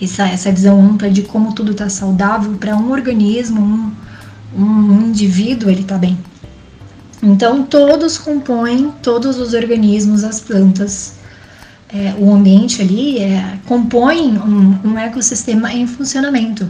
essa, 0.00 0.26
essa 0.26 0.50
visão 0.50 0.80
ampla 0.80 1.08
de 1.10 1.22
como 1.22 1.54
tudo 1.54 1.72
está 1.72 1.88
saudável 1.88 2.54
para 2.54 2.76
um 2.76 2.90
organismo, 2.90 3.60
um, 3.60 4.60
um 4.60 5.08
indivíduo, 5.08 5.70
ele 5.70 5.82
está 5.82 5.98
bem. 5.98 6.18
Então, 7.22 7.62
todos 7.62 8.18
compõem, 8.18 8.90
todos 9.00 9.38
os 9.38 9.54
organismos, 9.54 10.24
as 10.24 10.40
plantas, 10.40 11.14
é, 11.88 12.14
o 12.18 12.32
ambiente 12.32 12.82
ali 12.82 13.18
é, 13.18 13.58
compõem 13.66 14.36
um, 14.38 14.88
um, 14.88 14.98
ecossistema 14.98 15.72
em 15.72 15.86
funcionamento. 15.86 16.68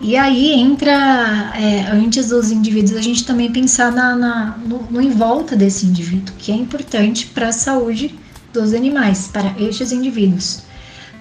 E 0.00 0.16
aí 0.16 0.52
entra, 0.52 1.52
é, 1.54 1.86
antes 1.92 2.28
dos 2.28 2.50
indivíduos, 2.50 2.96
a 2.96 3.02
gente 3.02 3.24
também 3.24 3.52
pensar 3.52 3.92
na, 3.92 4.16
na 4.16 4.58
no, 4.66 4.82
no 4.90 5.00
em 5.00 5.10
volta 5.10 5.54
desse 5.54 5.86
indivíduo, 5.86 6.34
que 6.36 6.50
é 6.50 6.54
importante 6.56 7.26
para 7.26 7.48
a 7.48 7.52
saúde 7.52 8.18
dos 8.52 8.74
animais, 8.74 9.28
para 9.32 9.54
estes 9.58 9.92
indivíduos. 9.92 10.62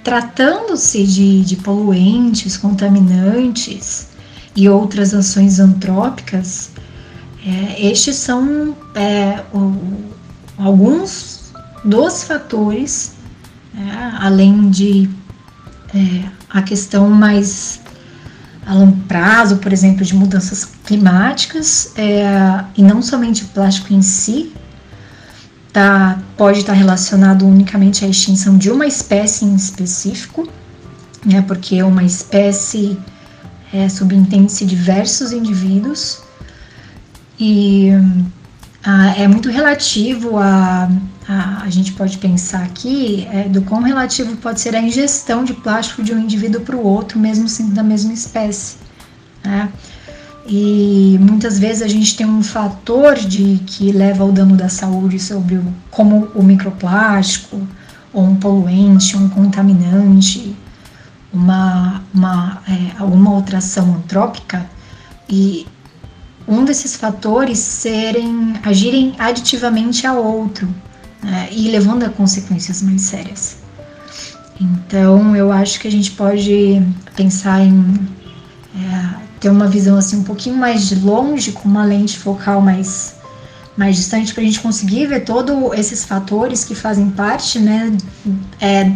Tratando-se 0.04 1.06
de, 1.06 1.42
de 1.42 1.56
poluentes, 1.58 2.58
contaminantes 2.58 4.08
e 4.56 4.68
outras 4.68 5.14
ações 5.14 5.60
antrópicas, 5.60 6.73
é, 7.46 7.88
estes 7.88 8.16
são 8.16 8.76
é, 8.96 9.44
o, 9.54 9.76
alguns 10.58 11.52
dos 11.84 12.24
fatores, 12.24 13.16
é, 13.76 14.18
além 14.20 14.70
de 14.70 15.10
é, 15.94 16.30
a 16.50 16.62
questão 16.62 17.10
mais 17.10 17.82
a 18.66 18.74
longo 18.74 18.98
prazo, 19.08 19.58
por 19.58 19.74
exemplo, 19.74 20.06
de 20.06 20.16
mudanças 20.16 20.64
climáticas, 20.86 21.92
é, 21.98 22.64
e 22.78 22.82
não 22.82 23.02
somente 23.02 23.44
o 23.44 23.48
plástico 23.48 23.94
em 23.94 24.02
si, 24.02 24.54
tá, 25.74 26.20
pode 26.38 26.60
estar 26.60 26.72
relacionado 26.72 27.46
unicamente 27.46 28.06
à 28.06 28.08
extinção 28.08 28.58
de 28.58 28.72
uma 28.72 28.86
espécie 28.86 29.44
em 29.44 29.54
específico, 29.54 30.48
né, 31.26 31.42
porque 31.42 31.84
uma 31.84 32.04
espécie 32.04 32.98
é, 33.74 33.90
subentende-se 33.90 34.64
diversos 34.66 35.34
indivíduos, 35.34 36.23
e 37.46 37.90
ah, 38.86 39.14
é 39.18 39.28
muito 39.28 39.50
relativo 39.50 40.38
a, 40.38 40.90
a, 41.28 41.64
a. 41.64 41.70
gente 41.70 41.92
pode 41.92 42.18
pensar 42.18 42.64
aqui 42.64 43.28
é, 43.30 43.50
do 43.50 43.62
quão 43.64 43.82
relativo 43.82 44.38
pode 44.38 44.62
ser 44.62 44.74
a 44.74 44.82
ingestão 44.82 45.44
de 45.44 45.54
plástico 45.54 46.02
de 46.02 46.14
um 46.14 46.20
indivíduo 46.20 46.62
para 46.62 46.78
o 46.78 46.82
outro, 46.82 47.20
mesmo 47.20 47.50
sendo 47.50 47.74
da 47.74 47.84
mesma 47.84 48.14
espécie. 48.14 48.78
Né? 49.44 49.70
E 50.48 51.18
muitas 51.20 51.60
vezes 51.60 51.82
a 51.82 51.88
gente 51.90 52.16
tem 52.16 52.26
um 52.26 52.42
fator 52.42 53.16
de 53.16 53.60
que 53.66 53.92
leva 53.92 54.24
ao 54.24 54.32
dano 54.32 54.56
da 54.56 54.70
saúde 54.70 55.20
sobre 55.20 55.56
o, 55.56 55.66
como 55.92 56.30
o 56.34 56.42
microplástico, 56.42 57.62
ou 58.14 58.24
um 58.24 58.38
poluente, 58.38 59.18
um 59.18 59.28
contaminante, 59.28 60.56
uma, 61.34 62.02
uma, 62.14 62.62
é, 62.70 63.02
alguma 63.02 63.32
outra 63.32 63.58
ação 63.58 63.96
antrópica, 63.96 64.66
e 65.28 65.66
um 66.48 66.66
desses 66.66 66.96
fatores 66.96 67.60
serem 67.60 68.54
agirem 68.64 69.16
aditivamente 69.18 70.06
a 70.06 70.14
outro 70.14 70.68
né, 71.22 71.48
e 71.52 71.70
levando 71.70 72.04
a 72.04 72.10
consequências 72.10 72.82
mais 72.82 73.02
sérias. 73.02 73.58
Então, 74.60 75.36
eu 75.36 75.52
acho 75.52 75.80
que 75.80 75.88
a 75.88 75.92
gente 75.92 76.12
pode 76.12 76.82
pensar 77.16 77.62
em 77.62 78.00
é, 78.76 79.16
ter 79.40 79.50
uma 79.50 79.68
visão 79.68 79.98
assim 79.98 80.18
um 80.18 80.24
pouquinho 80.24 80.56
mais 80.56 80.88
de 80.88 80.96
longe, 80.96 81.52
com 81.52 81.68
uma 81.68 81.86
lente 81.86 82.18
focal 82.18 82.62
mais 82.62 83.16
mais 83.76 83.96
distante 83.96 84.34
para 84.34 84.44
a 84.44 84.46
gente 84.46 84.60
conseguir 84.60 85.08
ver 85.08 85.22
todos 85.22 85.74
esses 85.74 86.06
fatores 86.06 86.64
que 86.64 86.76
fazem 86.76 87.10
parte, 87.10 87.58
né, 87.58 87.92
é, 88.62 88.92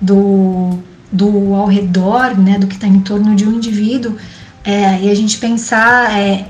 do, 0.00 0.78
do 1.10 1.54
ao 1.54 1.66
redor, 1.66 2.38
né, 2.38 2.58
do 2.58 2.66
que 2.66 2.74
está 2.74 2.86
em 2.86 3.00
torno 3.00 3.34
de 3.34 3.48
um 3.48 3.52
indivíduo, 3.52 4.14
é, 4.62 5.00
e 5.00 5.10
a 5.10 5.14
gente 5.14 5.38
pensar 5.38 6.14
é, 6.18 6.46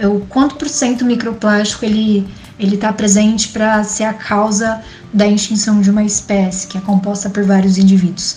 é 0.00 0.08
o 0.08 0.20
quanto 0.20 0.56
por 0.56 0.68
cento 0.68 1.04
microplástico 1.04 1.84
ele 1.84 2.26
ele 2.58 2.74
está 2.74 2.92
presente 2.92 3.48
para 3.48 3.82
ser 3.84 4.04
a 4.04 4.12
causa 4.12 4.82
da 5.14 5.26
extinção 5.26 5.80
de 5.80 5.90
uma 5.90 6.04
espécie 6.04 6.66
que 6.66 6.76
é 6.76 6.80
composta 6.82 7.30
por 7.30 7.42
vários 7.42 7.78
indivíduos. 7.78 8.36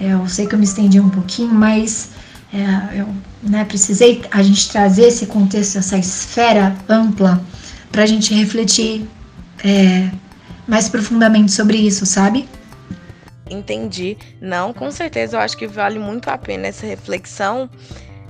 É, 0.00 0.14
eu 0.14 0.28
sei 0.28 0.48
que 0.48 0.54
eu 0.56 0.58
me 0.58 0.64
estendi 0.64 0.98
um 0.98 1.08
pouquinho, 1.08 1.54
mas 1.54 2.08
é, 2.52 3.00
eu 3.00 3.08
né, 3.40 3.64
precisei 3.64 4.22
a 4.32 4.42
gente 4.42 4.68
trazer 4.68 5.04
esse 5.04 5.26
contexto, 5.26 5.78
essa 5.78 5.96
esfera 5.96 6.74
ampla, 6.88 7.40
para 7.92 8.02
a 8.02 8.06
gente 8.06 8.34
refletir 8.34 9.08
é, 9.62 10.10
mais 10.66 10.88
profundamente 10.88 11.52
sobre 11.52 11.78
isso, 11.78 12.04
sabe? 12.04 12.48
Entendi. 13.48 14.16
Não, 14.40 14.72
com 14.72 14.90
certeza 14.90 15.36
eu 15.36 15.40
acho 15.40 15.56
que 15.56 15.68
vale 15.68 16.00
muito 16.00 16.28
a 16.28 16.36
pena 16.36 16.66
essa 16.66 16.84
reflexão. 16.84 17.70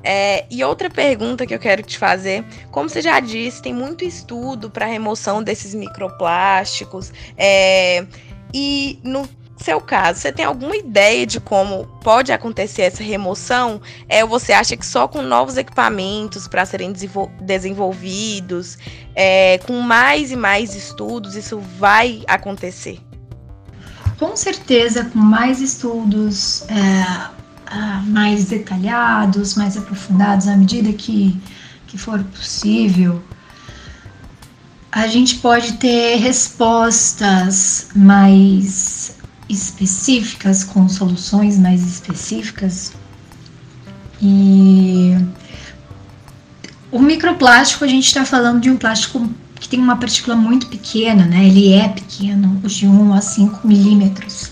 É, 0.04 0.44
e 0.50 0.64
outra 0.64 0.90
pergunta 0.90 1.46
que 1.46 1.54
eu 1.54 1.58
quero 1.58 1.82
te 1.82 1.98
fazer: 1.98 2.44
como 2.70 2.88
você 2.88 3.00
já 3.00 3.20
disse, 3.20 3.62
tem 3.62 3.74
muito 3.74 4.04
estudo 4.04 4.70
para 4.70 4.86
remoção 4.86 5.42
desses 5.42 5.74
microplásticos. 5.74 7.12
É, 7.36 8.04
e 8.52 8.98
no 9.02 9.28
seu 9.62 9.80
caso, 9.80 10.20
você 10.20 10.32
tem 10.32 10.44
alguma 10.44 10.76
ideia 10.76 11.24
de 11.24 11.40
como 11.40 11.86
pode 12.02 12.32
acontecer 12.32 12.82
essa 12.82 13.02
remoção? 13.02 13.80
É, 14.08 14.24
você 14.24 14.52
acha 14.52 14.76
que 14.76 14.84
só 14.84 15.06
com 15.06 15.22
novos 15.22 15.56
equipamentos 15.56 16.48
para 16.48 16.66
serem 16.66 16.92
desenvolvidos, 17.40 18.76
é, 19.14 19.58
com 19.58 19.80
mais 19.80 20.32
e 20.32 20.36
mais 20.36 20.74
estudos, 20.74 21.36
isso 21.36 21.58
vai 21.78 22.24
acontecer? 22.26 22.98
Com 24.18 24.36
certeza, 24.36 25.04
com 25.06 25.18
mais 25.18 25.60
estudos 25.60 26.62
é, 26.68 27.41
mais 28.06 28.46
detalhados, 28.46 29.54
mais 29.54 29.76
aprofundados, 29.76 30.48
à 30.48 30.56
medida 30.56 30.92
que, 30.92 31.38
que 31.86 31.96
for 31.98 32.22
possível, 32.24 33.22
a 34.90 35.06
gente 35.06 35.36
pode 35.36 35.74
ter 35.74 36.16
respostas 36.16 37.88
mais 37.94 39.16
específicas, 39.48 40.64
com 40.64 40.88
soluções 40.88 41.58
mais 41.58 41.86
específicas. 41.86 42.92
E 44.20 45.16
o 46.90 47.00
microplástico, 47.00 47.84
a 47.84 47.88
gente 47.88 48.06
está 48.06 48.24
falando 48.24 48.60
de 48.60 48.70
um 48.70 48.76
plástico 48.76 49.28
que 49.58 49.68
tem 49.68 49.80
uma 49.80 49.96
partícula 49.96 50.36
muito 50.36 50.66
pequena, 50.66 51.24
né? 51.24 51.46
Ele 51.46 51.72
é 51.72 51.88
pequeno, 51.88 52.60
de 52.66 52.86
1 52.86 53.14
a 53.14 53.20
5 53.20 53.66
milímetros. 53.66 54.51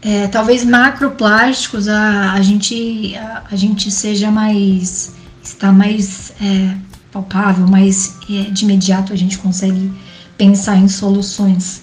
É, 0.00 0.28
talvez 0.28 0.64
macroplásticos 0.64 1.88
a, 1.88 2.32
a 2.32 2.40
gente 2.40 3.16
a, 3.16 3.42
a, 3.50 3.56
gente 3.56 3.90
seja 3.90 4.30
mais 4.30 5.12
está 5.42 5.72
mais 5.72 6.32
é, 6.40 6.76
palpável, 7.10 7.66
mais 7.66 8.16
é, 8.30 8.50
de 8.50 8.64
imediato 8.64 9.12
a 9.12 9.16
gente 9.16 9.38
consegue 9.38 9.92
pensar 10.36 10.76
em 10.76 10.88
soluções. 10.88 11.82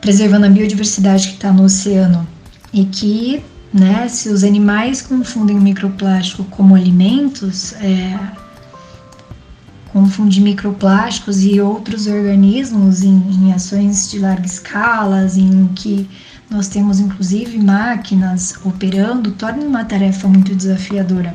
Preservando 0.00 0.46
a 0.46 0.48
biodiversidade 0.48 1.28
que 1.28 1.34
está 1.34 1.52
no 1.52 1.64
oceano. 1.64 2.26
E 2.72 2.84
que, 2.84 3.44
né, 3.72 4.08
se 4.08 4.30
os 4.30 4.42
animais 4.42 5.02
confundem 5.02 5.58
o 5.58 5.60
microplástico 5.60 6.44
como 6.44 6.74
alimentos, 6.74 7.74
é, 7.74 8.18
confunde 9.92 10.40
microplásticos 10.40 11.42
e 11.42 11.60
outros 11.60 12.06
organismos 12.06 13.02
em, 13.02 13.22
em 13.32 13.52
ações 13.52 14.10
de 14.10 14.20
larga 14.20 14.46
escala, 14.46 15.26
em 15.36 15.68
que 15.74 16.08
nós 16.50 16.68
temos 16.68 16.98
inclusive 16.98 17.56
máquinas 17.58 18.54
operando, 18.64 19.30
torna 19.30 19.62
uma 19.64 19.84
tarefa 19.84 20.26
muito 20.26 20.54
desafiadora. 20.54 21.34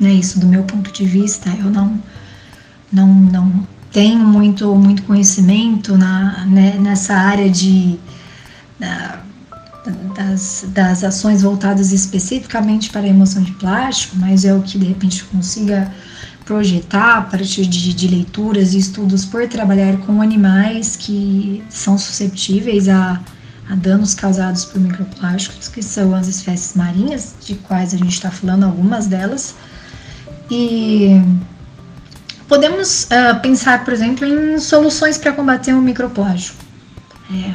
Né, 0.00 0.12
isso 0.12 0.38
do 0.38 0.46
meu 0.46 0.62
ponto 0.64 0.92
de 0.92 1.06
vista, 1.06 1.48
eu 1.58 1.70
não, 1.70 2.00
não, 2.92 3.06
não 3.08 3.66
tenho 3.90 4.18
muito, 4.18 4.74
muito 4.74 5.02
conhecimento 5.04 5.96
na, 5.96 6.44
né, 6.44 6.76
nessa 6.78 7.14
área 7.14 7.48
de, 7.48 7.98
da, 8.78 9.20
das, 10.14 10.66
das 10.68 11.04
ações 11.04 11.42
voltadas 11.42 11.92
especificamente 11.92 12.90
para 12.90 13.02
a 13.02 13.08
emoção 13.08 13.42
de 13.42 13.52
plástico, 13.52 14.16
mas 14.16 14.44
é 14.44 14.52
o 14.52 14.60
que 14.62 14.78
de 14.78 14.86
repente 14.86 15.24
consiga 15.24 15.90
projetar 16.44 17.18
a 17.18 17.22
partir 17.22 17.66
de, 17.66 17.92
de 17.92 18.08
leituras 18.08 18.74
e 18.74 18.78
estudos 18.78 19.24
por 19.24 19.48
trabalhar 19.48 19.96
com 19.98 20.20
animais 20.22 20.94
que 20.94 21.62
são 21.68 21.98
susceptíveis 21.98 22.88
a, 22.88 23.20
a 23.68 23.74
danos 23.74 24.14
causados 24.14 24.64
por 24.64 24.80
microplásticos, 24.80 25.68
que 25.68 25.82
são 25.82 26.14
as 26.14 26.28
espécies 26.28 26.74
marinhas, 26.74 27.34
de 27.44 27.54
quais 27.54 27.92
a 27.94 27.96
gente 27.96 28.12
está 28.12 28.30
falando 28.30 28.64
algumas 28.64 29.06
delas. 29.06 29.54
E 30.50 31.20
Podemos 32.48 33.04
uh, 33.04 33.40
pensar, 33.40 33.84
por 33.84 33.92
exemplo, 33.92 34.24
em 34.24 34.58
soluções 34.60 35.18
para 35.18 35.32
combater 35.32 35.74
o 35.74 35.82
microplástico. 35.82 36.64
É. 37.32 37.52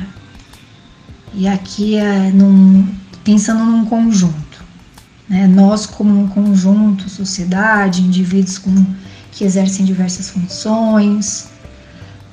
E 1.34 1.48
aqui 1.48 1.96
é 1.96 2.30
num, 2.32 2.94
pensando 3.24 3.64
num 3.64 3.86
conjunto. 3.86 4.62
Né? 5.30 5.48
Nós, 5.48 5.86
como 5.86 6.24
um 6.24 6.28
conjunto, 6.28 7.10
sociedade, 7.10 8.02
indivíduos 8.02 8.58
com, 8.58 8.86
que 9.32 9.46
exercem 9.46 9.86
diversas 9.86 10.30
funções, 10.30 11.48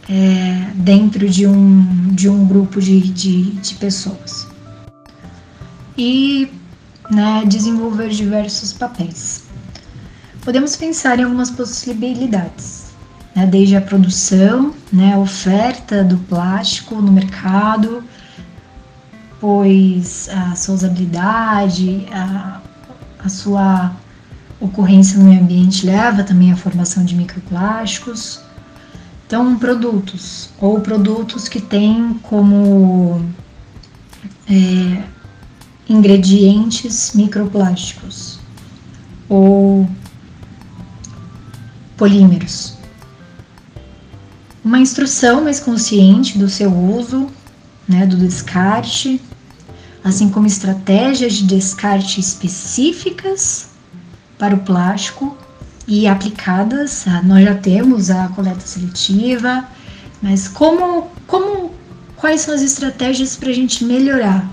é, 0.08 0.70
dentro 0.74 1.28
de 1.28 1.46
um, 1.46 2.14
de 2.14 2.28
um 2.28 2.46
grupo 2.46 2.80
de, 2.80 3.00
de, 3.00 3.50
de 3.52 3.74
pessoas. 3.74 4.46
E 5.96 6.50
né, 7.10 7.44
desenvolver 7.46 8.10
diversos 8.10 8.72
papéis 8.72 9.48
podemos 10.48 10.76
pensar 10.76 11.18
em 11.18 11.24
algumas 11.24 11.50
possibilidades, 11.50 12.86
né? 13.36 13.44
desde 13.44 13.76
a 13.76 13.82
produção, 13.82 14.72
né, 14.90 15.12
a 15.12 15.18
oferta 15.18 16.02
do 16.02 16.16
plástico 16.16 16.94
no 16.94 17.12
mercado, 17.12 18.02
pois 19.38 20.26
a 20.30 20.56
sua 20.56 20.76
usabilidade, 20.76 22.06
a, 22.10 22.62
a 23.22 23.28
sua 23.28 23.92
ocorrência 24.58 25.18
no 25.18 25.26
meio 25.26 25.42
ambiente 25.42 25.84
leva 25.84 26.24
também 26.24 26.50
à 26.50 26.56
formação 26.56 27.04
de 27.04 27.14
microplásticos. 27.14 28.40
Então, 29.28 29.58
produtos 29.58 30.48
ou 30.58 30.80
produtos 30.80 31.48
que 31.50 31.60
têm 31.60 32.14
como 32.22 33.22
é, 34.48 35.02
ingredientes 35.86 37.12
microplásticos 37.14 38.40
ou 39.28 39.86
polímeros. 41.94 42.72
Uma 44.64 44.78
instrução 44.78 45.44
mais 45.44 45.60
consciente 45.60 46.38
do 46.38 46.48
seu 46.48 46.74
uso, 46.74 47.28
né, 47.86 48.06
do 48.06 48.16
descarte, 48.16 49.20
assim 50.02 50.30
como 50.30 50.46
estratégias 50.46 51.34
de 51.34 51.44
descarte 51.44 52.18
específicas 52.18 53.68
para 54.38 54.54
o 54.54 54.60
plástico 54.60 55.36
e 55.88 56.06
aplicadas. 56.06 57.06
Nós 57.24 57.44
já 57.44 57.54
temos 57.54 58.10
a 58.10 58.28
coleta 58.28 58.60
seletiva, 58.60 59.64
mas 60.22 60.46
como, 60.46 61.08
como 61.26 61.72
quais 62.16 62.42
são 62.42 62.54
as 62.54 62.62
estratégias 62.62 63.34
para 63.34 63.48
a 63.48 63.54
gente 63.54 63.84
melhorar? 63.84 64.46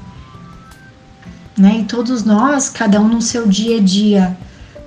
Né? 1.58 1.80
E 1.82 1.84
todos 1.84 2.24
nós, 2.24 2.69
cada 2.69 3.00
um 3.00 3.08
no 3.08 3.21
seu 3.21 3.48
dia 3.48 3.78
a 3.78 3.82
dia, 3.82 4.38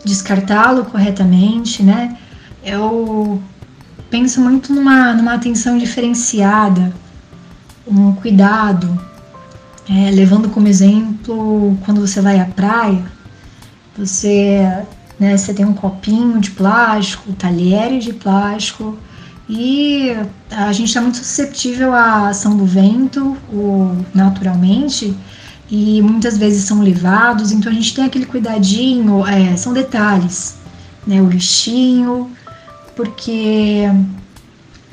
descartá-lo 0.04 0.84
corretamente, 0.87 1.82
né? 1.82 2.16
eu 2.64 3.40
penso 4.11 4.40
muito 4.40 4.72
numa, 4.72 5.12
numa 5.14 5.34
atenção 5.34 5.78
diferenciada, 5.78 6.92
um 7.87 8.12
cuidado, 8.12 9.00
é, 9.88 10.11
levando 10.11 10.50
como 10.50 10.68
exemplo 10.68 11.78
quando 11.84 12.00
você 12.00 12.20
vai 12.20 12.38
à 12.38 12.44
praia, 12.44 13.02
você, 13.96 14.84
né, 15.18 15.37
você 15.37 15.52
tem 15.52 15.64
um 15.66 15.74
copinho 15.74 16.38
de 16.40 16.50
plástico, 16.50 17.33
talheres 17.33 18.04
de 18.04 18.12
plástico. 18.12 18.96
E 19.48 20.14
a 20.50 20.72
gente 20.72 20.88
está 20.88 21.00
muito 21.00 21.16
susceptível 21.16 21.94
à 21.94 22.28
ação 22.28 22.57
do 22.57 22.66
vento, 22.66 23.37
naturalmente, 24.14 25.16
e 25.70 26.02
muitas 26.02 26.37
vezes 26.37 26.64
são 26.64 26.83
levados, 26.83 27.50
então 27.50 27.72
a 27.72 27.74
gente 27.74 27.94
tem 27.94 28.04
aquele 28.04 28.26
cuidadinho, 28.26 29.26
é, 29.26 29.57
são 29.57 29.72
detalhes, 29.72 30.57
né, 31.07 31.21
o 31.23 31.29
lixinho, 31.29 32.31
porque 32.94 33.85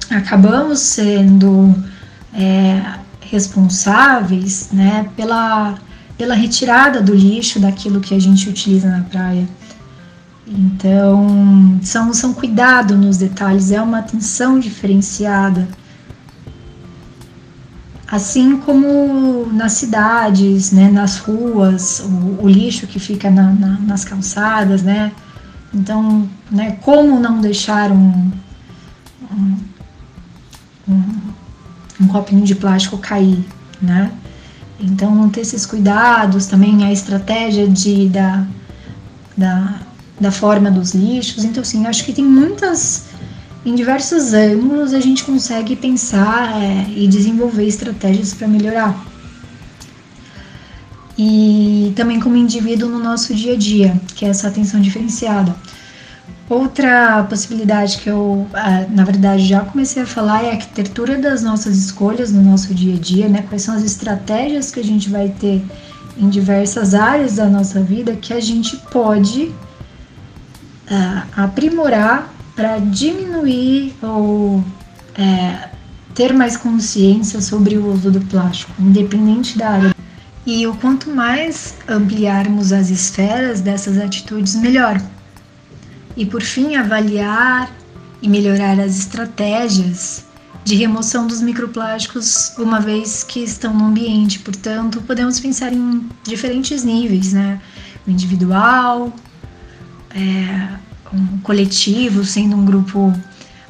acabamos 0.10 0.80
sendo 0.80 1.76
é, 2.34 2.82
responsáveis 3.20 4.70
né, 4.72 5.10
pela, 5.16 5.76
pela 6.18 6.36
retirada 6.36 7.02
do 7.02 7.14
lixo 7.14 7.60
daquilo 7.60 8.00
que 8.00 8.14
a 8.14 8.20
gente 8.20 8.48
utiliza 8.50 8.90
na 8.90 9.04
praia. 9.04 9.48
Então, 10.48 11.80
são, 11.82 12.14
são 12.14 12.34
cuidado 12.34 12.96
nos 12.96 13.18
detalhes, 13.18 13.72
é 13.72 13.82
uma 13.82 14.00
atenção 14.00 14.60
diferenciada. 14.60 15.68
Assim 18.08 18.58
como 18.58 19.48
nas 19.52 19.74
cidades, 19.74 20.72
né, 20.72 20.90
nas 20.92 21.18
ruas, 21.18 22.00
o, 22.02 22.44
o 22.44 22.48
lixo 22.48 22.86
que 22.86 23.00
fica 23.00 23.32
na, 23.32 23.52
na, 23.52 23.80
nas 23.80 24.06
calçadas, 24.06 24.84
né, 24.84 25.12
então, 25.74 26.30
né, 26.52 26.78
como 26.84 27.20
não 27.20 27.42
deixar 27.42 27.92
um, 27.92 28.32
um, 29.32 29.58
um, 30.88 31.04
um 32.02 32.08
copinho 32.08 32.46
de 32.46 32.56
plástico 32.56 32.98
cair, 32.98 33.44
né? 33.82 34.12
Então, 34.80 35.30
ter 35.30 35.42
esses 35.42 35.66
cuidados, 35.66 36.46
também 36.46 36.84
a 36.86 36.92
estratégia 36.92 37.68
de, 37.68 38.08
da, 38.10 38.46
da, 39.36 39.80
da 40.20 40.32
forma 40.32 40.72
dos 40.72 40.94
lixos. 40.94 41.44
Então, 41.44 41.62
assim, 41.62 41.86
acho 41.86 42.06
que 42.06 42.14
tem 42.14 42.26
muitas, 42.26 43.06
em 43.66 43.76
diversos 43.76 44.34
ângulos, 44.34 44.94
a 44.94 45.00
gente 45.00 45.24
consegue 45.24 45.76
pensar 45.76 46.62
é, 46.62 46.86
e 46.96 47.08
desenvolver 47.08 47.66
estratégias 47.66 48.34
para 48.34 48.48
melhorar. 48.48 49.06
E 51.18 51.94
também 51.96 52.20
como 52.20 52.36
indivíduo 52.36 52.90
no 52.90 53.00
nosso 53.00 53.34
dia 53.34 53.54
a 53.54 53.58
dia, 53.58 54.00
que 54.16 54.26
é 54.26 54.30
essa 54.30 54.48
atenção 54.48 54.82
diferenciada. 54.82 55.56
Outra 56.48 57.24
possibilidade 57.24 57.98
que 57.98 58.10
eu, 58.10 58.46
ah, 58.54 58.86
na 58.90 59.04
verdade, 59.04 59.48
já 59.48 59.62
comecei 59.62 60.04
a 60.04 60.06
falar 60.06 60.44
é 60.44 60.50
a 60.50 60.54
arquitetura 60.54 61.18
das 61.18 61.42
nossas 61.42 61.76
escolhas 61.76 62.32
no 62.32 62.42
nosso 62.44 62.74
dia 62.74 62.94
a 62.96 63.00
dia, 63.00 63.28
né? 63.28 63.44
Quais 63.50 63.64
são 63.64 63.74
as 63.74 63.84
estratégias 63.84 64.70
que 64.70 64.80
a 64.80 64.84
gente 64.84 65.10
vai 65.10 65.30
ter 65.30 65.64
em 66.18 66.30
diversas 66.30 66.94
áreas 66.94 67.38
da 67.38 67.48
nossa 67.48 67.82
vida 67.82 68.16
que 68.16 68.32
a 68.32 68.40
gente 68.40 68.78
pode 68.92 69.52
uh, 70.90 71.28
aprimorar 71.36 72.34
para 72.56 72.80
diminuir 72.80 73.94
ou 74.02 74.64
é, 75.16 75.70
ter 76.14 76.34
mais 76.34 76.56
consciência 76.56 77.42
sobre 77.42 77.78
o 77.78 77.92
uso 77.92 78.10
do 78.10 78.22
plástico, 78.22 78.72
independente 78.80 79.58
da 79.58 79.70
área. 79.70 79.96
E 80.46 80.66
o 80.66 80.76
quanto 80.76 81.10
mais 81.10 81.76
ampliarmos 81.88 82.72
as 82.72 82.90
esferas 82.90 83.62
dessas 83.62 83.98
atitudes, 83.98 84.56
melhor. 84.56 85.02
E 86.16 86.26
por 86.26 86.42
fim, 86.42 86.76
avaliar 86.76 87.70
e 88.22 88.30
melhorar 88.30 88.80
as 88.80 88.98
estratégias 88.98 90.24
de 90.64 90.76
remoção 90.76 91.28
dos 91.28 91.42
microplásticos 91.42 92.54
uma 92.58 92.80
vez 92.80 93.24
que 93.24 93.40
estão 93.42 93.74
no 93.74 93.86
ambiente. 93.86 94.40
Portanto, 94.40 95.02
podemos 95.02 95.40
pensar 95.40 95.74
em 95.74 96.08
diferentes 96.24 96.84
níveis, 96.84 97.34
né? 97.34 97.60
O 98.08 98.12
individual, 98.12 99.14
é, 100.16 100.70
um 101.14 101.38
coletivo, 101.40 102.24
sendo 102.24 102.56
um 102.56 102.66
grupo 102.66 103.14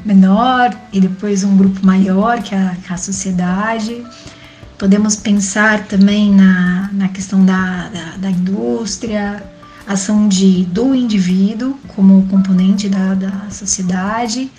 menor 0.06 0.76
e 0.94 1.02
depois 1.02 1.44
um 1.44 1.58
grupo 1.58 1.86
maior, 1.86 2.42
que 2.42 2.54
a, 2.54 2.76
que 2.86 2.94
a 2.94 2.98
sociedade. 2.98 4.06
Podemos 4.78 5.16
pensar 5.16 5.86
também 5.88 6.32
na, 6.32 6.90
na 6.94 7.08
questão 7.08 7.44
da, 7.46 7.90
da, 7.90 8.18
da 8.18 8.30
indústria, 8.30 9.44
ação 9.88 10.28
de, 10.28 10.66
do 10.66 10.94
indivíduo 10.94 11.78
como 11.96 12.28
componente 12.28 12.90
da, 12.90 13.14
da 13.14 13.50
sociedade 13.50 14.52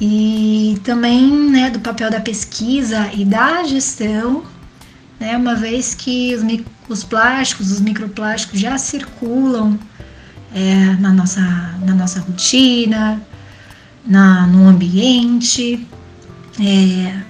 e 0.00 0.78
também 0.84 1.50
né, 1.50 1.70
do 1.70 1.80
papel 1.80 2.10
da 2.10 2.20
pesquisa 2.20 3.10
e 3.12 3.24
da 3.24 3.64
gestão, 3.64 4.44
né, 5.18 5.36
uma 5.36 5.54
vez 5.54 5.94
que 5.94 6.34
os, 6.34 6.42
os 6.88 7.04
plásticos, 7.04 7.72
os 7.72 7.80
microplásticos 7.80 8.58
já 8.58 8.78
circulam 8.78 9.78
é, 10.54 10.96
na, 11.00 11.12
nossa, 11.12 11.40
na 11.84 11.94
nossa 11.94 12.20
rotina, 12.20 13.20
na, 14.04 14.46
no 14.46 14.66
ambiente, 14.66 15.86
é, 16.60 17.22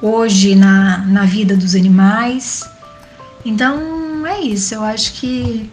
hoje 0.00 0.54
na, 0.54 0.98
na 0.98 1.24
vida 1.24 1.56
dos 1.56 1.74
animais. 1.74 2.68
Então 3.44 4.26
é 4.26 4.40
isso, 4.40 4.74
eu 4.74 4.82
acho 4.82 5.12
que 5.14 5.70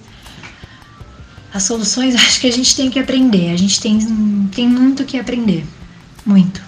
as 1.53 1.63
soluções 1.63 2.13
acho 2.15 2.39
que 2.39 2.47
a 2.47 2.51
gente 2.51 2.75
tem 2.75 2.89
que 2.89 2.99
aprender. 2.99 3.51
A 3.51 3.57
gente 3.57 3.79
tem, 3.79 3.99
tem 4.53 4.67
muito 4.67 5.05
que 5.05 5.17
aprender. 5.17 5.65
Muito. 6.25 6.66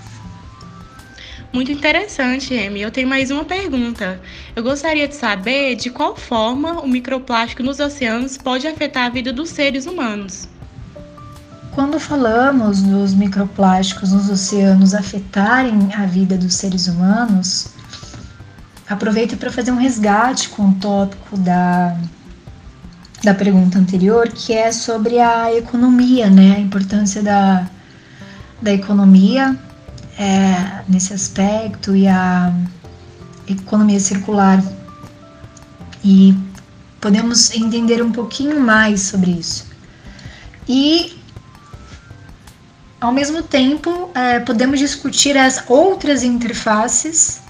Muito 1.51 1.71
interessante, 1.71 2.53
Amy. 2.55 2.81
Eu 2.81 2.91
tenho 2.91 3.07
mais 3.07 3.31
uma 3.31 3.43
pergunta. 3.43 4.21
Eu 4.55 4.61
gostaria 4.61 5.07
de 5.07 5.15
saber 5.15 5.75
de 5.75 5.89
qual 5.89 6.15
forma 6.15 6.81
o 6.81 6.87
microplástico 6.87 7.63
nos 7.63 7.79
oceanos 7.79 8.37
pode 8.37 8.67
afetar 8.67 9.07
a 9.07 9.09
vida 9.09 9.33
dos 9.33 9.49
seres 9.49 9.87
humanos. 9.87 10.47
Quando 11.73 11.99
falamos 11.99 12.83
dos 12.83 13.15
microplásticos 13.15 14.11
nos 14.11 14.29
oceanos 14.29 14.93
afetarem 14.93 15.89
a 15.95 16.05
vida 16.05 16.37
dos 16.37 16.53
seres 16.53 16.87
humanos, 16.87 17.69
aproveito 18.87 19.35
para 19.35 19.51
fazer 19.51 19.71
um 19.71 19.77
resgate 19.77 20.49
com 20.49 20.69
o 20.69 20.75
tópico 20.75 21.37
da 21.37 21.97
da 23.21 23.33
pergunta 23.33 23.77
anterior, 23.77 24.29
que 24.29 24.53
é 24.53 24.71
sobre 24.71 25.19
a 25.19 25.53
economia, 25.53 26.29
né? 26.29 26.55
A 26.55 26.59
importância 26.59 27.21
da, 27.21 27.67
da 28.61 28.71
economia 28.71 29.57
é, 30.19 30.83
nesse 30.89 31.13
aspecto 31.13 31.95
e 31.95 32.05
a 32.05 32.53
economia 33.47 33.99
circular. 33.99 34.61
E 36.03 36.35
podemos 36.99 37.51
entender 37.51 38.03
um 38.03 38.11
pouquinho 38.11 38.59
mais 38.59 39.01
sobre 39.03 39.31
isso. 39.31 39.65
E, 40.67 41.17
ao 42.99 43.13
mesmo 43.13 43.41
tempo, 43.41 44.11
é, 44.13 44.39
podemos 44.41 44.77
discutir 44.77 45.37
as 45.37 45.63
outras 45.69 46.21
interfaces 46.21 47.41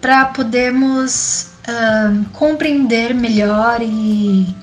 para 0.00 0.26
podermos 0.26 1.50
uh, 1.66 2.24
compreender 2.32 3.14
melhor 3.14 3.80
e 3.80 4.54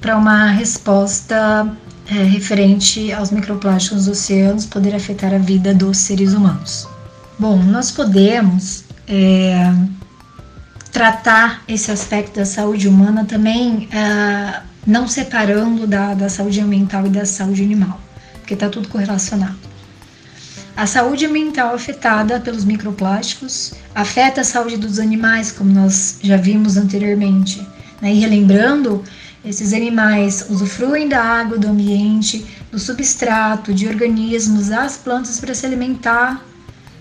para 0.00 0.16
uma 0.16 0.48
resposta 0.48 1.74
é, 2.08 2.22
referente 2.24 3.12
aos 3.12 3.30
microplásticos 3.30 4.06
dos 4.06 4.18
oceanos 4.18 4.66
poder 4.66 4.94
afetar 4.94 5.32
a 5.32 5.38
vida 5.38 5.74
dos 5.74 5.98
seres 5.98 6.32
humanos. 6.34 6.86
Bom, 7.38 7.62
nós 7.62 7.90
podemos 7.90 8.84
é, 9.08 9.72
tratar 10.92 11.62
esse 11.66 11.90
aspecto 11.90 12.36
da 12.36 12.44
saúde 12.44 12.88
humana 12.88 13.24
também 13.24 13.88
é, 13.90 14.60
não 14.86 15.08
separando 15.08 15.86
da, 15.86 16.14
da 16.14 16.28
saúde 16.28 16.60
ambiental 16.60 17.06
e 17.06 17.10
da 17.10 17.24
saúde 17.24 17.62
animal, 17.62 18.00
porque 18.40 18.54
está 18.54 18.68
tudo 18.68 18.88
correlacionado. 18.88 19.56
A 20.76 20.86
saúde 20.86 21.28
mental 21.28 21.74
afetada 21.74 22.40
pelos 22.40 22.64
microplásticos 22.64 23.74
afeta 23.94 24.40
a 24.40 24.44
saúde 24.44 24.76
dos 24.76 24.98
animais, 24.98 25.52
como 25.52 25.72
nós 25.72 26.18
já 26.20 26.36
vimos 26.36 26.76
anteriormente. 26.76 27.64
Né? 28.00 28.12
E 28.12 28.18
relembrando, 28.18 29.04
esses 29.44 29.72
animais 29.72 30.46
usufruem 30.48 31.08
da 31.08 31.22
água 31.22 31.58
do 31.58 31.68
ambiente, 31.68 32.46
do 32.72 32.78
substrato, 32.78 33.74
de 33.74 33.86
organismos, 33.86 34.68
das 34.68 34.96
plantas 34.96 35.38
para 35.38 35.54
se 35.54 35.66
alimentar, 35.66 36.42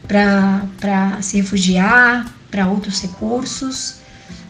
para 0.07 1.21
se 1.21 1.37
refugiar, 1.37 2.25
para 2.51 2.67
outros 2.67 3.01
recursos, 3.01 3.95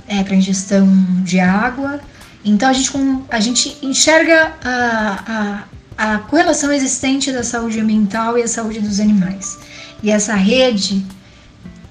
é, 0.07 0.23
para 0.23 0.35
ingestão 0.35 0.87
de 1.23 1.39
água. 1.39 2.01
Então 2.43 2.67
a 2.67 2.73
gente, 2.73 2.91
a 3.29 3.39
gente 3.39 3.77
enxerga 3.81 4.53
a, 4.63 5.63
a, 5.97 6.15
a 6.15 6.17
correlação 6.19 6.71
existente 6.73 7.31
da 7.31 7.43
saúde 7.43 7.79
ambiental 7.79 8.37
e 8.37 8.43
a 8.43 8.47
saúde 8.47 8.79
dos 8.79 8.99
animais. 8.99 9.57
E 10.01 10.09
essa 10.09 10.33
rede 10.33 11.05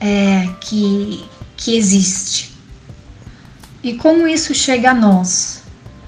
é, 0.01 0.49
que, 0.61 1.25
que 1.57 1.77
existe. 1.77 2.53
E 3.83 3.95
como 3.95 4.27
isso 4.27 4.53
chega 4.53 4.91
a 4.91 4.95
nós? 4.95 5.62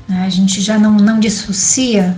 Né? 0.08 0.24
A 0.24 0.28
gente 0.28 0.60
já 0.60 0.78
não, 0.78 0.92
não 0.92 1.18
dissocia 1.18 2.16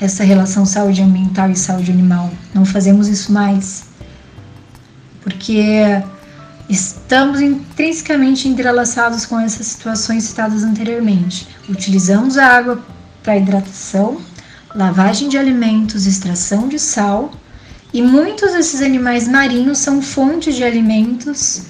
essa 0.00 0.24
relação 0.24 0.66
saúde 0.66 1.02
ambiental 1.02 1.50
e 1.50 1.56
saúde 1.56 1.90
animal. 1.90 2.30
Não 2.54 2.64
fazemos 2.64 3.08
isso 3.08 3.32
mais. 3.32 3.84
Porque 5.22 6.02
estamos 6.68 7.40
intrinsecamente 7.40 8.48
entrelaçados 8.48 9.24
com 9.24 9.40
essas 9.40 9.66
situações 9.66 10.24
citadas 10.24 10.62
anteriormente. 10.62 11.48
Utilizamos 11.68 12.36
a 12.36 12.46
água 12.46 12.84
para 13.22 13.36
hidratação, 13.36 14.20
lavagem 14.74 15.28
de 15.28 15.38
alimentos, 15.38 16.06
extração 16.06 16.68
de 16.68 16.78
sal, 16.78 17.32
e 17.92 18.02
muitos 18.02 18.52
desses 18.52 18.82
animais 18.82 19.26
marinhos 19.26 19.78
são 19.78 20.02
fontes 20.02 20.54
de 20.54 20.62
alimentos 20.62 21.62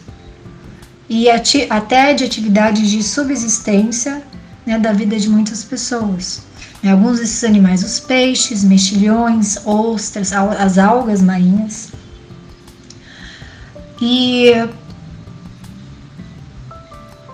e 1.09 1.29
até 1.31 2.15
de 2.15 2.25
atividades 2.25 2.91
de 2.91 3.03
subsistência 3.03 4.23
né, 4.67 4.79
da 4.79 4.93
vida 4.93 5.19
de 5.19 5.29
muitas 5.29 5.65
pessoas. 5.65 6.43
Né, 6.83 6.91
alguns 6.91 7.19
desses 7.19 7.45
animais, 7.45 7.83
os 7.83 8.01
peixes, 8.01 8.65
mexilhões, 8.65 9.59
ostras, 9.65 10.33
as 10.33 10.79
algas 10.79 11.23
marinhas. 11.23 11.91
E 14.01 14.53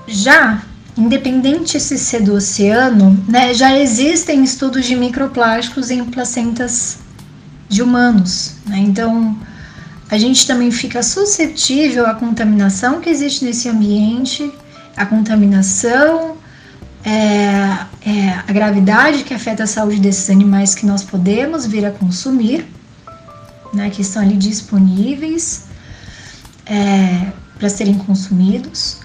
já 0.07 0.63
Independente 0.97 1.81
se 1.81 1.97
ser 1.97 2.23
do 2.23 2.35
oceano, 2.35 3.19
né, 3.27 3.55
já 3.55 3.79
existem 3.79 4.45
estudos 4.45 4.85
de 4.85 4.95
microplásticos 4.95 5.91
em 5.91 6.05
placentas 6.05 6.99
de 7.67 7.83
humanos. 7.83 8.57
Né? 8.67 8.79
Então, 8.81 9.39
a 10.11 10.19
gente 10.19 10.47
também 10.47 10.71
fica 10.71 11.03
suscetível 11.03 12.07
à 12.07 12.15
contaminação 12.15 13.01
que 13.01 13.09
existe 13.09 13.43
nesse 13.43 13.71
ambiente, 13.71 14.53
a 14.95 15.07
contaminação, 15.07 16.37
é, 17.05 17.87
é, 18.09 18.29
a 18.47 18.53
gravidade 18.53 19.25
que 19.25 19.35
afeta 19.35 19.65
a 19.65 19.67
saúde 19.67 20.01
desses 20.01 20.31
animais 20.31 20.75
que 20.75 20.87
nós 20.87 21.03
podemos 21.03 21.67
vir 21.67 21.85
a 21.85 21.91
consumir, 21.91 22.67
né, 23.75 23.91
que 23.91 24.03
estão 24.03 24.23
ali 24.23 24.37
disponíveis 24.37 25.65
é, 26.67 27.33
para 27.59 27.69
serem 27.69 27.95
consumidos. 27.95 28.99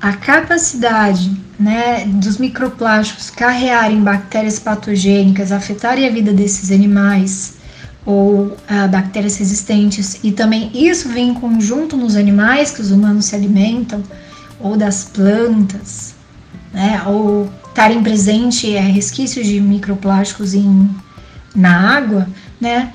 A 0.00 0.14
capacidade 0.14 1.30
né, 1.58 2.06
dos 2.06 2.38
microplásticos 2.38 3.28
carrearem 3.28 4.02
bactérias 4.02 4.58
patogênicas, 4.58 5.52
afetarem 5.52 6.08
a 6.08 6.10
vida 6.10 6.32
desses 6.32 6.70
animais 6.72 7.58
ou 8.06 8.56
ah, 8.66 8.88
bactérias 8.88 9.36
resistentes, 9.36 10.18
e 10.22 10.32
também 10.32 10.70
isso 10.72 11.10
vem 11.10 11.28
em 11.28 11.34
conjunto 11.34 11.98
nos 11.98 12.16
animais 12.16 12.70
que 12.70 12.80
os 12.80 12.90
humanos 12.90 13.26
se 13.26 13.36
alimentam, 13.36 14.02
ou 14.58 14.74
das 14.74 15.04
plantas, 15.04 16.14
né, 16.72 17.02
ou 17.06 17.50
estarem 17.68 18.02
presentes 18.02 18.74
é, 18.74 18.80
resquícios 18.80 19.46
de 19.46 19.60
microplásticos 19.60 20.54
em, 20.54 20.90
na 21.54 21.96
água, 21.96 22.28
né, 22.60 22.92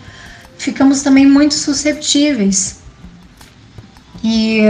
ficamos 0.58 1.02
também 1.02 1.26
muito 1.26 1.54
susceptíveis. 1.54 2.80
E 4.24 4.62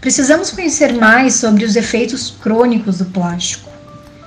Precisamos 0.00 0.50
conhecer 0.50 0.94
mais 0.94 1.34
sobre 1.34 1.64
os 1.64 1.74
efeitos 1.74 2.30
crônicos 2.40 2.98
do 2.98 3.04
plástico, 3.06 3.68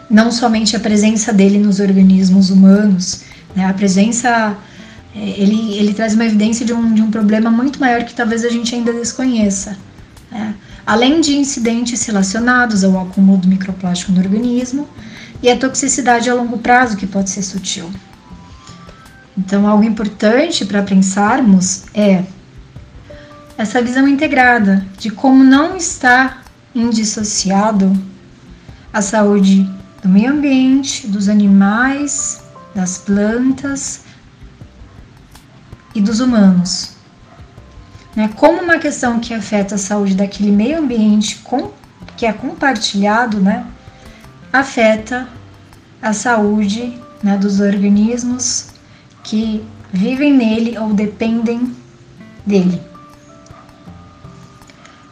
não 0.10 0.30
somente 0.30 0.76
a 0.76 0.80
presença 0.80 1.32
dele 1.32 1.58
nos 1.58 1.80
organismos 1.80 2.50
humanos, 2.50 3.22
né? 3.56 3.66
a 3.66 3.74
presença 3.74 4.58
é, 5.16 5.20
ele, 5.20 5.74
ele 5.76 5.94
traz 5.94 6.14
uma 6.14 6.26
evidência 6.26 6.66
de 6.66 6.74
um, 6.74 6.94
de 6.94 7.02
um 7.02 7.10
problema 7.10 7.50
muito 7.50 7.80
maior 7.80 8.04
que 8.04 8.14
talvez 8.14 8.44
a 8.44 8.50
gente 8.50 8.76
ainda 8.76 8.92
desconheça. 8.92 9.78
Né? 10.30 10.54
Além 10.86 11.22
de 11.22 11.36
incidentes 11.36 12.06
relacionados 12.06 12.84
ao 12.84 13.00
acúmulo 13.00 13.38
do 13.38 13.48
microplástico 13.48 14.12
no 14.12 14.20
organismo 14.20 14.88
e 15.42 15.50
a 15.50 15.58
toxicidade 15.58 16.30
a 16.30 16.34
longo 16.34 16.58
prazo, 16.58 16.98
que 16.98 17.08
pode 17.08 17.30
ser 17.30 17.44
sutil. 17.44 17.92
Então, 19.38 19.68
algo 19.68 19.84
importante 19.84 20.66
para 20.66 20.84
pensarmos 20.84 21.84
é 21.94 22.24
essa 23.58 23.82
visão 23.82 24.08
integrada 24.08 24.86
de 24.98 25.10
como 25.10 25.44
não 25.44 25.78
está 25.78 26.42
indissociado 26.74 27.92
a 28.92 29.02
saúde 29.02 29.70
do 30.02 30.10
meio 30.10 30.32
ambiente, 30.32 31.08
dos 31.08 31.30
animais, 31.30 32.42
das 32.74 32.98
plantas 32.98 34.02
e 35.94 36.02
dos 36.02 36.20
humanos. 36.20 36.91
Né? 38.16 38.30
Como 38.36 38.62
uma 38.62 38.78
questão 38.80 39.20
que 39.20 39.34
afeta 39.34 39.76
a 39.76 39.78
saúde 39.78 40.16
daquele 40.16 40.52
meio 40.52 40.80
ambiente 40.80 41.38
com, 41.38 41.72
que 42.18 42.26
é 42.26 42.34
compartilhado, 42.34 43.40
né? 43.40 43.66
afeta 44.52 45.28
a 46.02 46.14
saúde 46.14 47.00
né, 47.24 47.38
dos 47.38 47.60
organismos 47.60 48.68
que 49.24 49.64
vivem 49.94 50.34
nele 50.34 50.78
ou 50.78 50.94
dependem 50.94 51.76
dele 52.46 52.92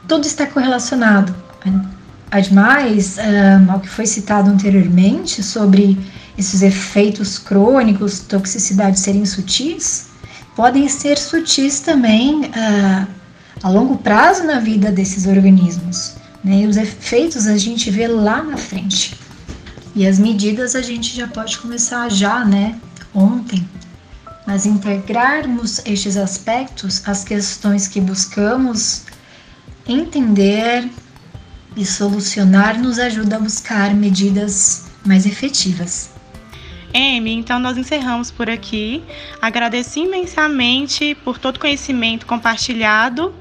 tudo 0.10 0.26
está 0.26 0.48
correlacionado. 0.48 1.34
Ademais, 2.32 3.18
um, 3.18 3.72
ao 3.72 3.80
que 3.80 3.88
foi 3.88 4.08
citado 4.08 4.50
anteriormente 4.50 5.44
sobre 5.44 5.98
esses 6.36 6.64
efeitos 6.64 7.38
crônicos, 7.38 8.20
toxicidade 8.20 9.00
serem 9.00 9.24
sutis, 9.26 10.09
podem 10.60 10.90
ser 10.90 11.18
sutis 11.18 11.80
também 11.80 12.42
uh, 12.48 13.08
a 13.64 13.70
longo 13.70 13.98
prazo 13.98 14.44
na 14.44 14.60
vida 14.60 14.92
desses 14.92 15.26
organismos. 15.26 16.16
Né? 16.44 16.64
E 16.64 16.68
os 16.68 16.76
efeitos 16.76 17.48
a 17.48 17.58
gente 17.58 17.90
vê 17.90 18.10
lá 18.10 18.44
na 18.44 18.58
frente. 18.58 19.18
E 19.96 20.06
as 20.06 20.20
medidas 20.20 20.76
a 20.76 20.82
gente 20.82 21.16
já 21.16 21.30
pode 21.30 21.58
começar 21.60 22.12
já, 22.12 22.44
né? 22.44 22.78
Ontem. 23.16 23.66
Mas 24.46 24.66
integrarmos 24.66 25.80
estes 25.86 26.18
aspectos 26.18 27.08
às 27.08 27.24
questões 27.24 27.88
que 27.88 28.02
buscamos 28.02 29.04
entender 29.88 30.90
e 31.78 31.86
solucionar 31.86 32.78
nos 32.78 33.00
ajuda 33.00 33.38
a 33.38 33.40
buscar 33.40 33.94
medidas 33.96 34.88
mais 35.06 35.26
efetivas. 35.26 36.10
Amy, 36.94 37.34
então 37.34 37.60
nós 37.60 37.78
encerramos 37.78 38.32
por 38.32 38.50
aqui. 38.50 39.04
Agradeço 39.42 40.00
imensamente 40.00 41.16
por 41.24 41.38
todo 41.38 41.58
o 41.58 41.60
conhecimento 41.60 42.26
compartilhado 42.26 43.34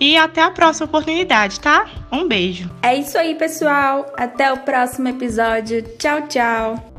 e 0.00 0.16
até 0.16 0.42
a 0.42 0.50
próxima 0.50 0.86
oportunidade, 0.86 1.60
tá? 1.60 1.86
Um 2.10 2.26
beijo. 2.26 2.70
É 2.82 2.94
isso 2.94 3.16
aí, 3.16 3.34
pessoal. 3.34 4.12
Até 4.16 4.52
o 4.52 4.58
próximo 4.58 5.08
episódio. 5.08 5.82
Tchau, 5.98 6.22
tchau. 6.28 6.95